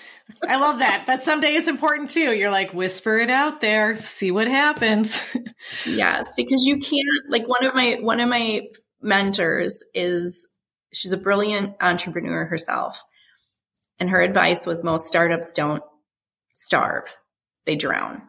I 0.47 0.57
love 0.57 0.81
that. 0.81 1.05
That 1.07 1.23
someday 1.23 1.55
is 1.55 1.69
important 1.69 2.11
too. 2.11 2.35
You're 2.35 2.51
like, 2.51 2.75
whisper 2.75 3.19
it 3.19 3.31
out 3.31 3.61
there, 3.61 3.97
see 3.97 4.31
what 4.31 4.49
happens. 4.49 5.21
yes, 5.87 6.35
because 6.37 6.67
you 6.67 6.79
can't, 6.79 7.07
like 7.31 7.49
one 7.49 7.65
of 7.65 7.75
my, 7.75 7.99
one 8.01 8.21
of 8.21 8.29
my 8.29 8.63
mentors 9.01 9.85
is 9.95 10.49
she's 10.93 11.13
a 11.13 11.19
brilliant 11.19 11.77
entrepreneur 11.81 12.45
herself. 12.45 13.03
And 13.99 14.11
her 14.11 14.21
advice 14.21 14.67
was 14.67 14.83
most 14.83 15.07
startups 15.07 15.53
don't 15.53 15.83
starve, 16.55 17.17
they 17.67 17.77
drown 17.77 18.29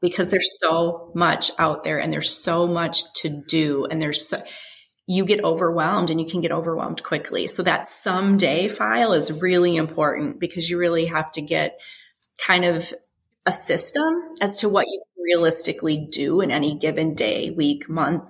because 0.00 0.30
there's 0.30 0.58
so 0.58 1.12
much 1.14 1.50
out 1.58 1.84
there 1.84 2.00
and 2.00 2.12
there's 2.12 2.30
so 2.30 2.66
much 2.66 3.12
to 3.14 3.28
do 3.28 3.86
and 3.90 4.00
there's 4.00 4.28
so, 4.28 4.42
you 5.06 5.24
get 5.24 5.44
overwhelmed 5.44 6.10
and 6.10 6.20
you 6.20 6.26
can 6.26 6.40
get 6.40 6.52
overwhelmed 6.52 7.02
quickly. 7.02 7.46
So 7.46 7.62
that 7.64 7.86
someday 7.86 8.68
file 8.68 9.12
is 9.12 9.32
really 9.32 9.76
important 9.76 10.40
because 10.40 10.70
you 10.70 10.78
really 10.78 11.06
have 11.06 11.30
to 11.32 11.42
get 11.42 11.78
kind 12.46 12.64
of 12.64 12.92
a 13.44 13.52
system 13.52 14.36
as 14.40 14.58
to 14.58 14.68
what 14.68 14.86
you 14.86 15.02
realistically 15.22 16.08
do 16.10 16.40
in 16.40 16.50
any 16.50 16.78
given 16.78 17.14
day, 17.14 17.50
week, 17.50 17.88
month, 17.88 18.24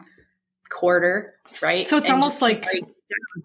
quarter, 0.71 1.35
right? 1.63 1.87
So 1.87 1.97
it's 1.99 2.07
and 2.07 2.15
almost 2.15 2.43
like 2.43 2.67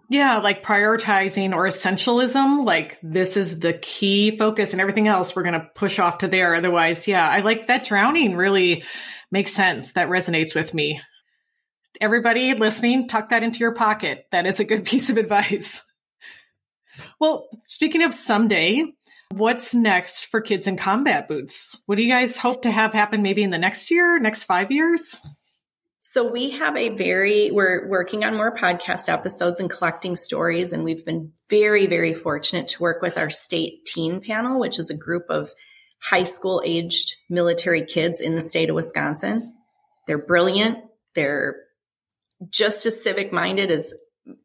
yeah, 0.09 0.39
like 0.39 0.63
prioritizing 0.63 1.53
or 1.53 1.65
essentialism, 1.65 2.65
like 2.65 2.97
this 3.01 3.37
is 3.37 3.59
the 3.59 3.73
key 3.73 4.35
focus 4.37 4.73
and 4.73 4.81
everything 4.81 5.07
else 5.07 5.35
we're 5.35 5.43
going 5.43 5.59
to 5.59 5.69
push 5.75 5.99
off 5.99 6.19
to 6.19 6.27
there. 6.27 6.55
Otherwise, 6.55 7.07
yeah, 7.07 7.27
I 7.27 7.41
like 7.41 7.67
that 7.67 7.85
drowning 7.85 8.35
really 8.35 8.83
makes 9.31 9.51
sense. 9.51 9.93
That 9.93 10.09
resonates 10.09 10.55
with 10.55 10.73
me. 10.73 11.01
Everybody 12.01 12.53
listening, 12.53 13.07
tuck 13.07 13.29
that 13.29 13.43
into 13.43 13.59
your 13.59 13.73
pocket. 13.73 14.27
That 14.31 14.45
is 14.45 14.59
a 14.59 14.65
good 14.65 14.85
piece 14.85 15.09
of 15.09 15.17
advice. 15.17 15.81
Well, 17.19 17.47
speaking 17.63 18.03
of 18.03 18.13
someday, 18.13 18.85
what's 19.31 19.73
next 19.73 20.25
for 20.25 20.41
kids 20.41 20.67
in 20.67 20.77
combat 20.77 21.27
boots? 21.27 21.81
What 21.85 21.95
do 21.95 22.03
you 22.03 22.09
guys 22.09 22.37
hope 22.37 22.63
to 22.63 22.71
have 22.71 22.93
happen 22.93 23.21
maybe 23.21 23.43
in 23.43 23.49
the 23.49 23.57
next 23.57 23.91
year, 23.91 24.19
next 24.19 24.43
five 24.43 24.71
years? 24.71 25.19
So 26.15 26.23
we 26.23 26.51
have 26.51 26.77
a 26.77 26.95
very, 26.95 27.51
we're 27.51 27.89
working 27.89 28.23
on 28.23 28.37
more 28.37 28.55
podcast 28.55 29.09
episodes 29.09 29.59
and 29.59 29.69
collecting 29.69 30.15
stories. 30.15 30.71
And 30.71 30.85
we've 30.85 31.03
been 31.03 31.33
very, 31.49 31.87
very 31.87 32.13
fortunate 32.13 32.69
to 32.69 32.83
work 32.83 33.01
with 33.01 33.17
our 33.17 33.29
state 33.29 33.83
teen 33.83 34.21
panel, 34.21 34.57
which 34.57 34.79
is 34.79 34.89
a 34.89 34.95
group 34.95 35.25
of 35.29 35.49
high 36.01 36.23
school 36.23 36.61
aged 36.63 37.17
military 37.29 37.83
kids 37.83 38.21
in 38.21 38.35
the 38.35 38.41
state 38.41 38.69
of 38.69 38.77
Wisconsin. 38.77 39.55
They're 40.07 40.25
brilliant. 40.25 40.77
They're 41.15 41.57
just 42.49 42.85
as 42.85 43.03
civic 43.03 43.33
minded 43.33 43.69
as 43.69 43.93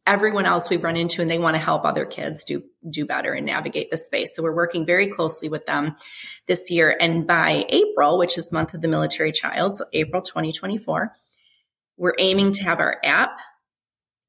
everyone 0.04 0.46
else 0.46 0.70
we've 0.70 0.82
run 0.82 0.96
into 0.96 1.22
and 1.22 1.30
they 1.30 1.38
want 1.38 1.54
to 1.54 1.62
help 1.62 1.84
other 1.84 2.04
kids 2.04 2.42
do 2.42 2.64
do 2.90 3.06
better 3.06 3.32
and 3.32 3.46
navigate 3.46 3.92
the 3.92 3.96
space. 3.96 4.34
So 4.34 4.42
we're 4.42 4.56
working 4.56 4.86
very 4.86 5.08
closely 5.08 5.48
with 5.48 5.66
them 5.66 5.94
this 6.46 6.68
year 6.68 6.96
and 7.00 7.28
by 7.28 7.64
April, 7.68 8.18
which 8.18 8.36
is 8.36 8.50
month 8.50 8.74
of 8.74 8.80
the 8.80 8.88
military 8.88 9.30
child, 9.30 9.76
so 9.76 9.84
April 9.92 10.20
2024, 10.20 11.12
we're 12.00 12.14
aiming 12.18 12.52
to 12.52 12.64
have 12.64 12.80
our 12.80 12.98
app 13.04 13.38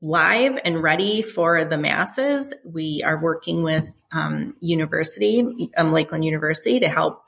live 0.01 0.59
and 0.65 0.83
ready 0.83 1.21
for 1.21 1.63
the 1.63 1.77
masses. 1.77 2.53
We 2.65 3.01
are 3.01 3.21
working 3.21 3.63
with 3.63 3.87
um, 4.11 4.55
university, 4.59 5.69
um, 5.77 5.93
Lakeland 5.93 6.25
University, 6.25 6.81
to 6.81 6.89
help 6.89 7.23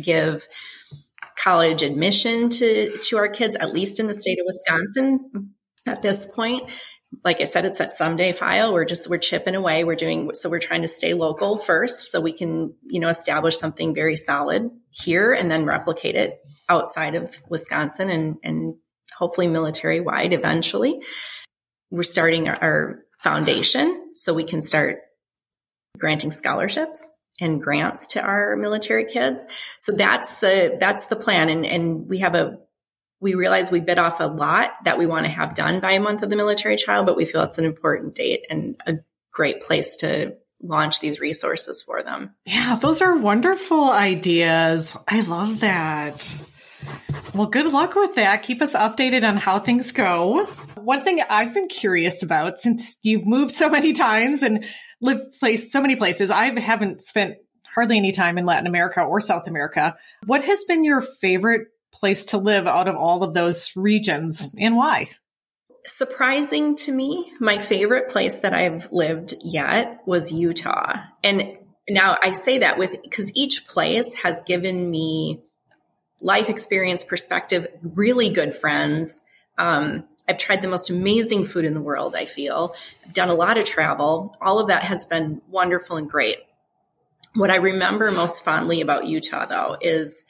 give 0.00 0.46
college 1.36 1.82
admission 1.82 2.48
to 2.50 2.96
to 2.98 3.16
our 3.16 3.28
kids, 3.28 3.56
at 3.56 3.74
least 3.74 3.98
in 3.98 4.06
the 4.06 4.14
state 4.14 4.38
of 4.38 4.46
Wisconsin. 4.46 5.54
At 5.84 6.00
this 6.00 6.26
point, 6.26 6.70
like 7.24 7.40
I 7.40 7.44
said, 7.44 7.64
it's 7.64 7.78
that 7.78 7.94
someday 7.94 8.32
file. 8.32 8.72
We're 8.72 8.84
just 8.84 9.10
we're 9.10 9.18
chipping 9.18 9.56
away. 9.56 9.82
We're 9.82 9.96
doing 9.96 10.30
so. 10.32 10.48
We're 10.48 10.60
trying 10.60 10.82
to 10.82 10.88
stay 10.88 11.12
local 11.12 11.58
first, 11.58 12.12
so 12.12 12.20
we 12.20 12.32
can 12.32 12.72
you 12.86 13.00
know 13.00 13.08
establish 13.08 13.58
something 13.58 13.96
very 13.96 14.14
solid 14.14 14.70
here, 14.90 15.32
and 15.32 15.50
then 15.50 15.64
replicate 15.64 16.14
it 16.14 16.38
outside 16.68 17.16
of 17.16 17.34
Wisconsin 17.48 18.10
and 18.10 18.36
and 18.44 18.74
hopefully 19.18 19.48
military 19.48 20.00
wide 20.00 20.32
eventually 20.32 21.02
we're 21.90 22.02
starting 22.02 22.48
our, 22.48 23.04
foundation 23.18 24.12
so 24.14 24.32
we 24.32 24.44
can 24.44 24.62
start 24.62 25.00
granting 25.98 26.30
scholarships 26.30 27.10
and 27.40 27.60
grants 27.60 28.06
to 28.06 28.22
our 28.22 28.56
military 28.56 29.06
kids. 29.06 29.44
So 29.80 29.90
that's 29.90 30.38
the 30.40 30.76
that's 30.78 31.06
the 31.06 31.16
plan 31.16 31.48
and 31.48 31.66
and 31.66 32.08
we 32.08 32.18
have 32.18 32.36
a 32.36 32.58
we 33.20 33.34
realize 33.34 33.72
we 33.72 33.80
bit 33.80 33.98
off 33.98 34.20
a 34.20 34.26
lot 34.26 34.72
that 34.84 34.98
we 34.98 35.06
want 35.06 35.26
to 35.26 35.32
have 35.32 35.54
done 35.54 35.80
by 35.80 35.92
a 35.92 36.00
month 36.00 36.22
of 36.22 36.30
the 36.30 36.36
military 36.36 36.76
child, 36.76 37.06
but 37.06 37.16
we 37.16 37.24
feel 37.24 37.42
it's 37.42 37.58
an 37.58 37.64
important 37.64 38.14
date 38.14 38.46
and 38.48 38.80
a 38.86 38.94
great 39.32 39.62
place 39.62 39.96
to 39.96 40.36
launch 40.62 41.00
these 41.00 41.18
resources 41.18 41.82
for 41.82 42.04
them. 42.04 42.36
Yeah, 42.46 42.76
those 42.76 43.02
are 43.02 43.16
wonderful 43.16 43.90
ideas. 43.90 44.96
I 45.08 45.22
love 45.22 45.60
that. 45.60 46.36
Well, 47.34 47.46
good 47.46 47.66
luck 47.66 47.94
with 47.94 48.14
that. 48.16 48.42
Keep 48.42 48.62
us 48.62 48.74
updated 48.74 49.26
on 49.26 49.36
how 49.36 49.58
things 49.58 49.92
go. 49.92 50.46
One 50.76 51.02
thing 51.02 51.22
I've 51.28 51.54
been 51.54 51.68
curious 51.68 52.22
about 52.22 52.58
since 52.58 52.98
you've 53.02 53.26
moved 53.26 53.52
so 53.52 53.68
many 53.68 53.92
times 53.92 54.42
and 54.42 54.64
lived 55.00 55.38
place 55.38 55.70
so 55.70 55.80
many 55.80 55.96
places, 55.96 56.30
I 56.30 56.58
haven't 56.58 57.00
spent 57.00 57.36
hardly 57.74 57.96
any 57.96 58.12
time 58.12 58.38
in 58.38 58.46
Latin 58.46 58.66
America 58.66 59.02
or 59.02 59.20
South 59.20 59.46
America. 59.46 59.94
What 60.26 60.42
has 60.44 60.64
been 60.64 60.84
your 60.84 61.00
favorite 61.00 61.68
place 61.92 62.26
to 62.26 62.38
live 62.38 62.66
out 62.66 62.88
of 62.88 62.96
all 62.96 63.22
of 63.22 63.34
those 63.34 63.72
regions 63.76 64.48
and 64.58 64.76
why? 64.76 65.10
Surprising 65.86 66.76
to 66.76 66.92
me, 66.92 67.32
my 67.40 67.58
favorite 67.58 68.10
place 68.10 68.38
that 68.38 68.52
I've 68.52 68.90
lived 68.92 69.34
yet 69.42 70.00
was 70.06 70.32
Utah. 70.32 70.94
And 71.22 71.56
now 71.88 72.16
I 72.22 72.32
say 72.32 72.58
that 72.58 72.78
with 72.78 73.00
because 73.02 73.32
each 73.34 73.66
place 73.66 74.12
has 74.14 74.42
given 74.42 74.90
me 74.90 75.40
life 76.20 76.48
experience 76.48 77.04
perspective, 77.04 77.66
really 77.82 78.30
good 78.30 78.54
friends. 78.54 79.22
Um, 79.56 80.04
I've 80.28 80.38
tried 80.38 80.62
the 80.62 80.68
most 80.68 80.90
amazing 80.90 81.46
food 81.46 81.64
in 81.64 81.74
the 81.74 81.80
world, 81.80 82.14
I 82.14 82.26
feel. 82.26 82.74
I've 83.04 83.14
done 83.14 83.28
a 83.30 83.34
lot 83.34 83.56
of 83.56 83.64
travel. 83.64 84.36
All 84.40 84.58
of 84.58 84.68
that 84.68 84.82
has 84.84 85.06
been 85.06 85.40
wonderful 85.48 85.96
and 85.96 86.08
great. 86.08 86.38
What 87.34 87.50
I 87.50 87.56
remember 87.56 88.10
most 88.10 88.44
fondly 88.44 88.80
about 88.80 89.06
Utah, 89.06 89.46
though, 89.46 89.76
is 89.80 90.24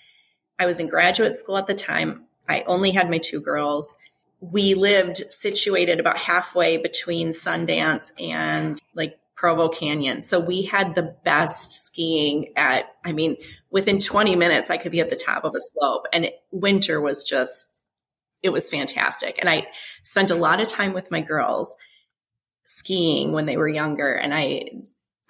I 0.58 0.66
was 0.66 0.78
in 0.78 0.88
graduate 0.88 1.36
school 1.36 1.58
at 1.58 1.66
the 1.66 1.74
time. 1.74 2.24
I 2.48 2.64
only 2.66 2.90
had 2.90 3.10
my 3.10 3.18
two 3.18 3.40
girls. 3.40 3.96
We 4.40 4.74
lived 4.74 5.16
situated 5.16 6.00
about 6.00 6.18
halfway 6.18 6.76
between 6.76 7.30
Sundance 7.30 8.12
and 8.20 8.80
like 8.94 9.18
Provo 9.34 9.68
Canyon. 9.68 10.22
So 10.22 10.38
we 10.38 10.62
had 10.62 10.94
the 10.94 11.14
best 11.24 11.86
skiing 11.86 12.52
at, 12.56 12.92
I 13.04 13.12
mean, 13.12 13.36
within 13.70 13.98
20 13.98 14.36
minutes, 14.36 14.70
I 14.70 14.78
could 14.78 14.92
be 14.92 15.00
at 15.00 15.10
the 15.10 15.16
top 15.16 15.44
of 15.44 15.54
a 15.54 15.60
slope. 15.60 16.06
And 16.12 16.30
winter 16.50 17.00
was 17.00 17.24
just, 17.24 17.68
it 18.42 18.50
was 18.50 18.70
fantastic. 18.70 19.38
And 19.38 19.48
I 19.48 19.66
spent 20.04 20.30
a 20.30 20.36
lot 20.36 20.60
of 20.60 20.68
time 20.68 20.92
with 20.92 21.10
my 21.10 21.20
girls 21.20 21.76
skiing 22.64 23.32
when 23.32 23.46
they 23.46 23.56
were 23.56 23.68
younger. 23.68 24.12
And 24.14 24.32
I, 24.32 24.70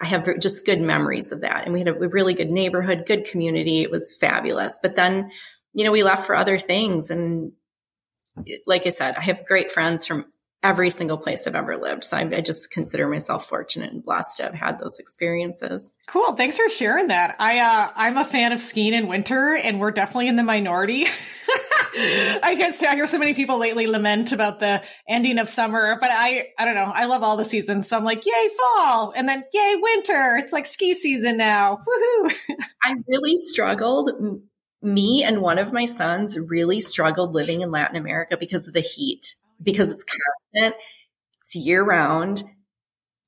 I 0.01 0.05
have 0.05 0.39
just 0.39 0.65
good 0.65 0.81
memories 0.81 1.31
of 1.31 1.41
that. 1.41 1.65
And 1.65 1.73
we 1.73 1.79
had 1.79 1.89
a 1.89 1.93
really 1.93 2.33
good 2.33 2.51
neighborhood, 2.51 3.05
good 3.05 3.25
community. 3.25 3.81
It 3.81 3.91
was 3.91 4.15
fabulous. 4.19 4.79
But 4.81 4.95
then, 4.95 5.31
you 5.73 5.83
know, 5.83 5.91
we 5.91 6.03
left 6.03 6.25
for 6.25 6.35
other 6.35 6.57
things. 6.57 7.09
And 7.09 7.53
like 8.65 8.85
I 8.85 8.89
said, 8.89 9.15
I 9.15 9.21
have 9.21 9.45
great 9.45 9.71
friends 9.71 10.07
from 10.07 10.25
every 10.61 10.89
single 10.89 11.17
place 11.17 11.47
I've 11.47 11.55
ever 11.55 11.77
lived. 11.77 12.03
So 12.03 12.17
I, 12.17 12.21
I, 12.21 12.41
just 12.41 12.71
consider 12.71 13.07
myself 13.07 13.47
fortunate 13.47 13.93
and 13.93 14.03
blessed 14.03 14.37
to 14.37 14.43
have 14.43 14.53
had 14.53 14.77
those 14.77 14.99
experiences. 14.99 15.93
Cool. 16.07 16.33
Thanks 16.33 16.57
for 16.57 16.67
sharing 16.67 17.07
that. 17.07 17.35
I, 17.39 17.59
uh, 17.59 17.91
I'm 17.95 18.17
a 18.17 18.25
fan 18.25 18.51
of 18.51 18.59
skiing 18.59 18.93
in 18.93 19.07
winter 19.07 19.55
and 19.55 19.79
we're 19.79 19.91
definitely 19.91 20.27
in 20.27 20.35
the 20.35 20.43
minority. 20.43 21.05
I 22.43 22.55
guess 22.57 22.83
I 22.83 22.95
hear 22.95 23.07
so 23.07 23.17
many 23.17 23.33
people 23.33 23.57
lately 23.57 23.87
lament 23.87 24.33
about 24.33 24.59
the 24.59 24.83
ending 25.07 25.39
of 25.39 25.47
summer, 25.47 25.97
but 25.99 26.11
I, 26.11 26.49
I 26.57 26.65
don't 26.65 26.75
know. 26.75 26.91
I 26.93 27.05
love 27.05 27.23
all 27.23 27.37
the 27.37 27.45
seasons. 27.45 27.87
So 27.87 27.97
I'm 27.97 28.03
like, 28.03 28.25
yay, 28.25 28.49
fall. 28.57 29.13
And 29.15 29.29
then 29.29 29.43
yay, 29.53 29.75
winter. 29.81 30.35
It's 30.37 30.51
like 30.51 30.65
ski 30.65 30.93
season 30.93 31.37
now. 31.37 31.77
Woohoo. 31.77 32.35
I 32.83 32.95
really 33.07 33.37
struggled 33.37 34.11
me 34.81 35.23
and 35.23 35.41
one 35.41 35.57
of 35.57 35.73
my 35.73 35.85
sons 35.85 36.37
really 36.37 36.79
struggled 36.79 37.33
living 37.33 37.61
in 37.61 37.71
Latin 37.71 37.97
America 37.97 38.37
because 38.37 38.67
of 38.67 38.73
the 38.73 38.81
heat 38.81 39.35
because 39.61 39.91
it's 39.91 40.03
constant, 40.05 40.81
it's 41.39 41.55
year 41.55 41.83
round. 41.83 42.43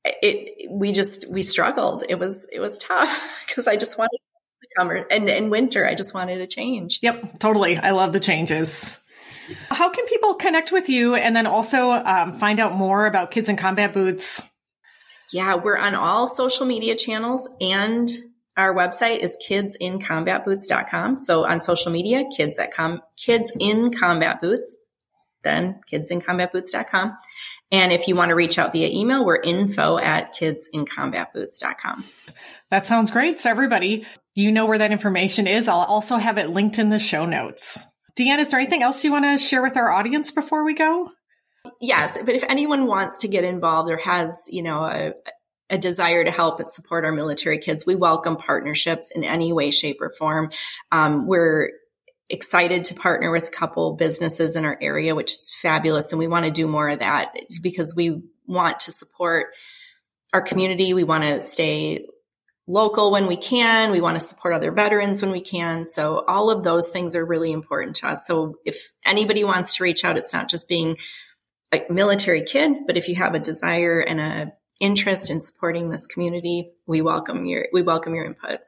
It, 0.04 0.70
we 0.72 0.91
just, 0.91 1.30
we 1.30 1.44
struggled. 1.44 2.04
It 2.10 2.15
was, 2.15 2.48
it 2.52 2.60
was 2.60 2.78
tough 2.78 3.44
because 3.48 3.67
I 3.67 3.76
just 3.76 3.98
wanted 3.98 4.17
to 4.17 4.67
come 4.78 4.91
and 5.12 5.30
in 5.30 5.50
winter, 5.50 5.88
I 5.88 5.96
just 5.96 6.13
wanted 6.13 6.38
to 6.38 6.48
change. 6.48 7.00
Yep, 7.02 7.39
totally. 7.39 7.78
I 7.78 7.91
love 7.91 8.13
the 8.13 8.20
changes. 8.20 9.00
How 9.70 9.89
can 9.89 10.06
people 10.06 10.36
connect 10.36 10.72
with 10.72 10.89
you 10.89 11.15
and 11.15 11.36
then 11.36 11.46
also 11.46 11.91
um, 11.91 12.34
find 12.34 12.60
out 12.60 12.74
more 12.74 13.06
about 13.06 13.32
Kids 13.32 13.50
in 13.50 13.58
Combat 13.58 13.94
Boots? 13.94 14.41
Yeah, 15.32 15.56
we're 15.56 15.78
on 15.78 15.96
all 15.96 16.28
social 16.28 16.65
media 16.65 16.96
channels 16.96 17.50
and 17.60 18.10
our 18.58 18.76
website 18.76 19.20
is 19.20 19.38
kidsincombatboots.com. 19.48 21.20
So 21.20 21.46
on 21.46 21.62
social 21.62 21.91
media, 21.91 22.26
kids 22.36 22.60
at 22.60 22.74
com, 22.74 23.02
kids 23.17 23.54
in 23.58 23.94
combat 23.94 24.41
boots 24.41 24.78
then 25.44 25.82
kidsincombatboots.com. 25.92 27.18
And 27.72 27.92
if 27.92 28.08
you 28.08 28.16
want 28.16 28.30
to 28.30 28.36
reach 28.36 28.58
out 28.58 28.74
via 28.74 28.90
email, 28.90 29.26
we're 29.26 29.42
info 29.42 29.98
at 29.98 30.34
kidsincombatboots.com. 30.36 32.06
That 32.70 32.88
sounds 32.88 33.12
great. 33.12 33.40
So 33.40 33.50
everybody, 33.50 34.06
you 34.34 34.52
know 34.52 34.66
where 34.66 34.78
that 34.78 34.92
information 34.92 35.48
is. 35.48 35.68
I'll 35.68 35.80
also 35.80 36.18
have 36.18 36.38
it 36.38 36.50
linked 36.50 36.80
in 36.80 36.90
the 36.90 37.00
show 37.00 37.26
notes. 37.26 37.80
Deanne, 38.18 38.40
is 38.40 38.50
there 38.50 38.60
anything 38.60 38.84
else 38.84 39.04
you 39.04 39.12
want 39.12 39.26
to 39.26 39.38
share 39.38 39.62
with 39.62 39.78
our 39.78 39.92
audience 39.92 40.32
before 40.32 40.64
we 40.64 40.74
go? 40.74 41.12
Yes, 41.80 42.18
but 42.18 42.36
if 42.36 42.44
anyone 42.44 42.88
wants 42.88 43.20
to 43.20 43.28
get 43.28 43.44
involved 43.44 43.90
or 43.90 43.98
has, 43.98 44.48
you 44.50 44.64
know, 44.64 44.84
a, 44.86 45.14
a 45.70 45.78
desire 45.78 46.24
to 46.24 46.32
help 46.32 46.60
and 46.60 46.68
support 46.68 47.06
our 47.06 47.12
military 47.12 47.60
kids, 47.60 47.86
we 47.86 47.96
welcome 47.96 48.36
partnerships 48.36 49.12
in 49.12 49.24
any 49.24 49.54
way, 49.54 49.72
shape, 49.72 50.02
or 50.02 50.10
form. 50.10 50.52
Um, 50.92 51.28
we're 51.28 51.70
excited 52.32 52.86
to 52.86 52.96
partner 52.96 53.32
with 53.32 53.48
a 53.48 53.52
couple 53.52 53.96
businesses 53.96 54.56
in 54.56 54.65
our 54.65 54.78
area, 54.82 55.13
which 55.13 55.32
is 55.32 55.54
fabulous. 55.62 56.12
And 56.12 56.20
we 56.20 56.28
want 56.28 56.46
to 56.46 56.52
do 56.52 56.67
more 56.67 56.89
of 56.89 57.00
that 57.00 57.34
because 57.62 57.96
we 57.96 58.22
want 58.48 58.80
to 58.82 58.91
support 58.91 59.48
our 60.34 60.41
community. 60.41 60.94
We 60.94 61.04
want 61.04 61.24
to 61.24 61.41
stay 61.41 62.06
local 62.67 63.12
when 63.12 63.28
we 63.28 63.36
can. 63.36 63.91
We 63.91 64.02
want 64.02 64.15
to 64.15 64.26
support 64.26 64.54
other 64.54 64.72
veterans 64.72 65.22
when 65.22 65.32
we 65.32 65.41
can. 65.41 65.86
So 65.86 66.24
all 66.28 66.50
of 66.50 66.63
those 66.63 66.88
things 66.88 67.15
are 67.15 67.26
really 67.26 67.52
important 67.52 67.98
to 67.98 68.08
us. 68.08 68.26
So 68.26 68.56
if 68.65 68.91
anybody 69.06 69.44
wants 69.44 69.76
to 69.76 69.84
reach 69.84 70.06
out, 70.06 70.17
it's 70.17 70.34
not 70.34 70.50
just 70.50 70.70
being 70.70 70.98
a 71.74 71.82
military 71.89 72.44
kid, 72.44 72.72
but 72.88 72.98
if 72.98 73.10
you 73.10 73.15
have 73.15 73.34
a 73.34 73.39
desire 73.39 74.00
and 74.00 74.22
a 74.22 74.52
interest 74.80 75.30
in 75.30 75.41
supporting 75.41 75.89
this 75.89 76.08
community, 76.08 76.67
we 76.88 77.02
welcome 77.02 77.46
your, 77.46 77.67
we 77.72 77.82
welcome 77.84 78.15
your 78.15 78.26
input. 78.26 78.60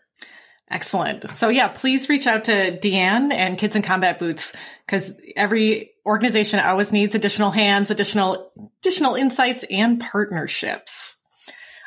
Excellent. 0.74 1.30
So 1.30 1.50
yeah, 1.50 1.68
please 1.68 2.10
reach 2.10 2.26
out 2.26 2.46
to 2.46 2.76
Deanne 2.80 3.32
and 3.32 3.60
Kids 3.60 3.76
in 3.76 3.84
Combat 3.84 4.18
Boots 4.18 4.56
because 4.84 5.14
every 5.36 5.92
organization 6.04 6.60
always 6.60 6.92
needs 6.92 7.14
additional 7.14 7.52
hands, 7.52 7.92
additional 7.92 8.52
additional 8.80 9.14
insights, 9.14 9.64
and 9.70 10.00
partnerships. 10.00 11.16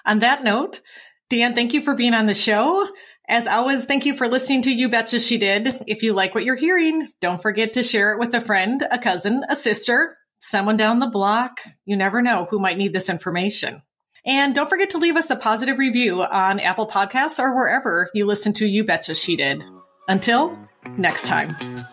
On 0.05 0.21
that 0.21 0.45
note, 0.45 0.83
Deanne, 1.29 1.57
thank 1.57 1.75
you 1.75 1.81
for 1.81 1.97
being 1.97 2.15
on 2.15 2.27
the 2.27 2.35
show. 2.35 2.89
As 3.29 3.49
always, 3.49 3.87
thank 3.87 4.07
you 4.07 4.17
for 4.17 4.29
listening 4.29 4.63
to 4.63 4.71
You 4.71 4.89
Betcha 4.89 5.19
She 5.19 5.37
Did. 5.37 5.83
If 5.89 6.05
you 6.05 6.13
like 6.13 6.33
what 6.33 6.45
you're 6.45 6.55
hearing, 6.55 7.09
don't 7.21 7.43
forget 7.43 7.73
to 7.73 7.83
share 7.83 8.13
it 8.13 8.21
with 8.21 8.33
a 8.37 8.41
friend, 8.41 8.87
a 8.89 9.01
cousin, 9.01 9.43
a 9.49 9.57
sister, 9.57 10.17
someone 10.39 10.77
down 10.77 11.01
the 11.01 11.09
block. 11.09 11.59
You 11.87 11.97
never 11.97 12.23
know 12.23 12.47
who 12.49 12.61
might 12.61 12.79
need 12.79 12.93
this 12.93 13.09
information. 13.09 13.83
And 14.27 14.55
don't 14.55 14.69
forget 14.69 14.91
to 14.91 14.99
leave 14.99 15.17
us 15.17 15.31
a 15.31 15.37
positive 15.37 15.79
review 15.79 16.21
on 16.23 16.59
Apple 16.59 16.89
Podcasts 16.89 17.39
or 17.39 17.55
wherever 17.55 18.11
you 18.13 18.27
listen 18.27 18.53
to 18.55 18.67
You 18.67 18.85
Betcha 18.85 19.15
She 19.15 19.37
Did. 19.37 19.65
Until 20.09 20.59
next 20.97 21.27
time. 21.27 21.87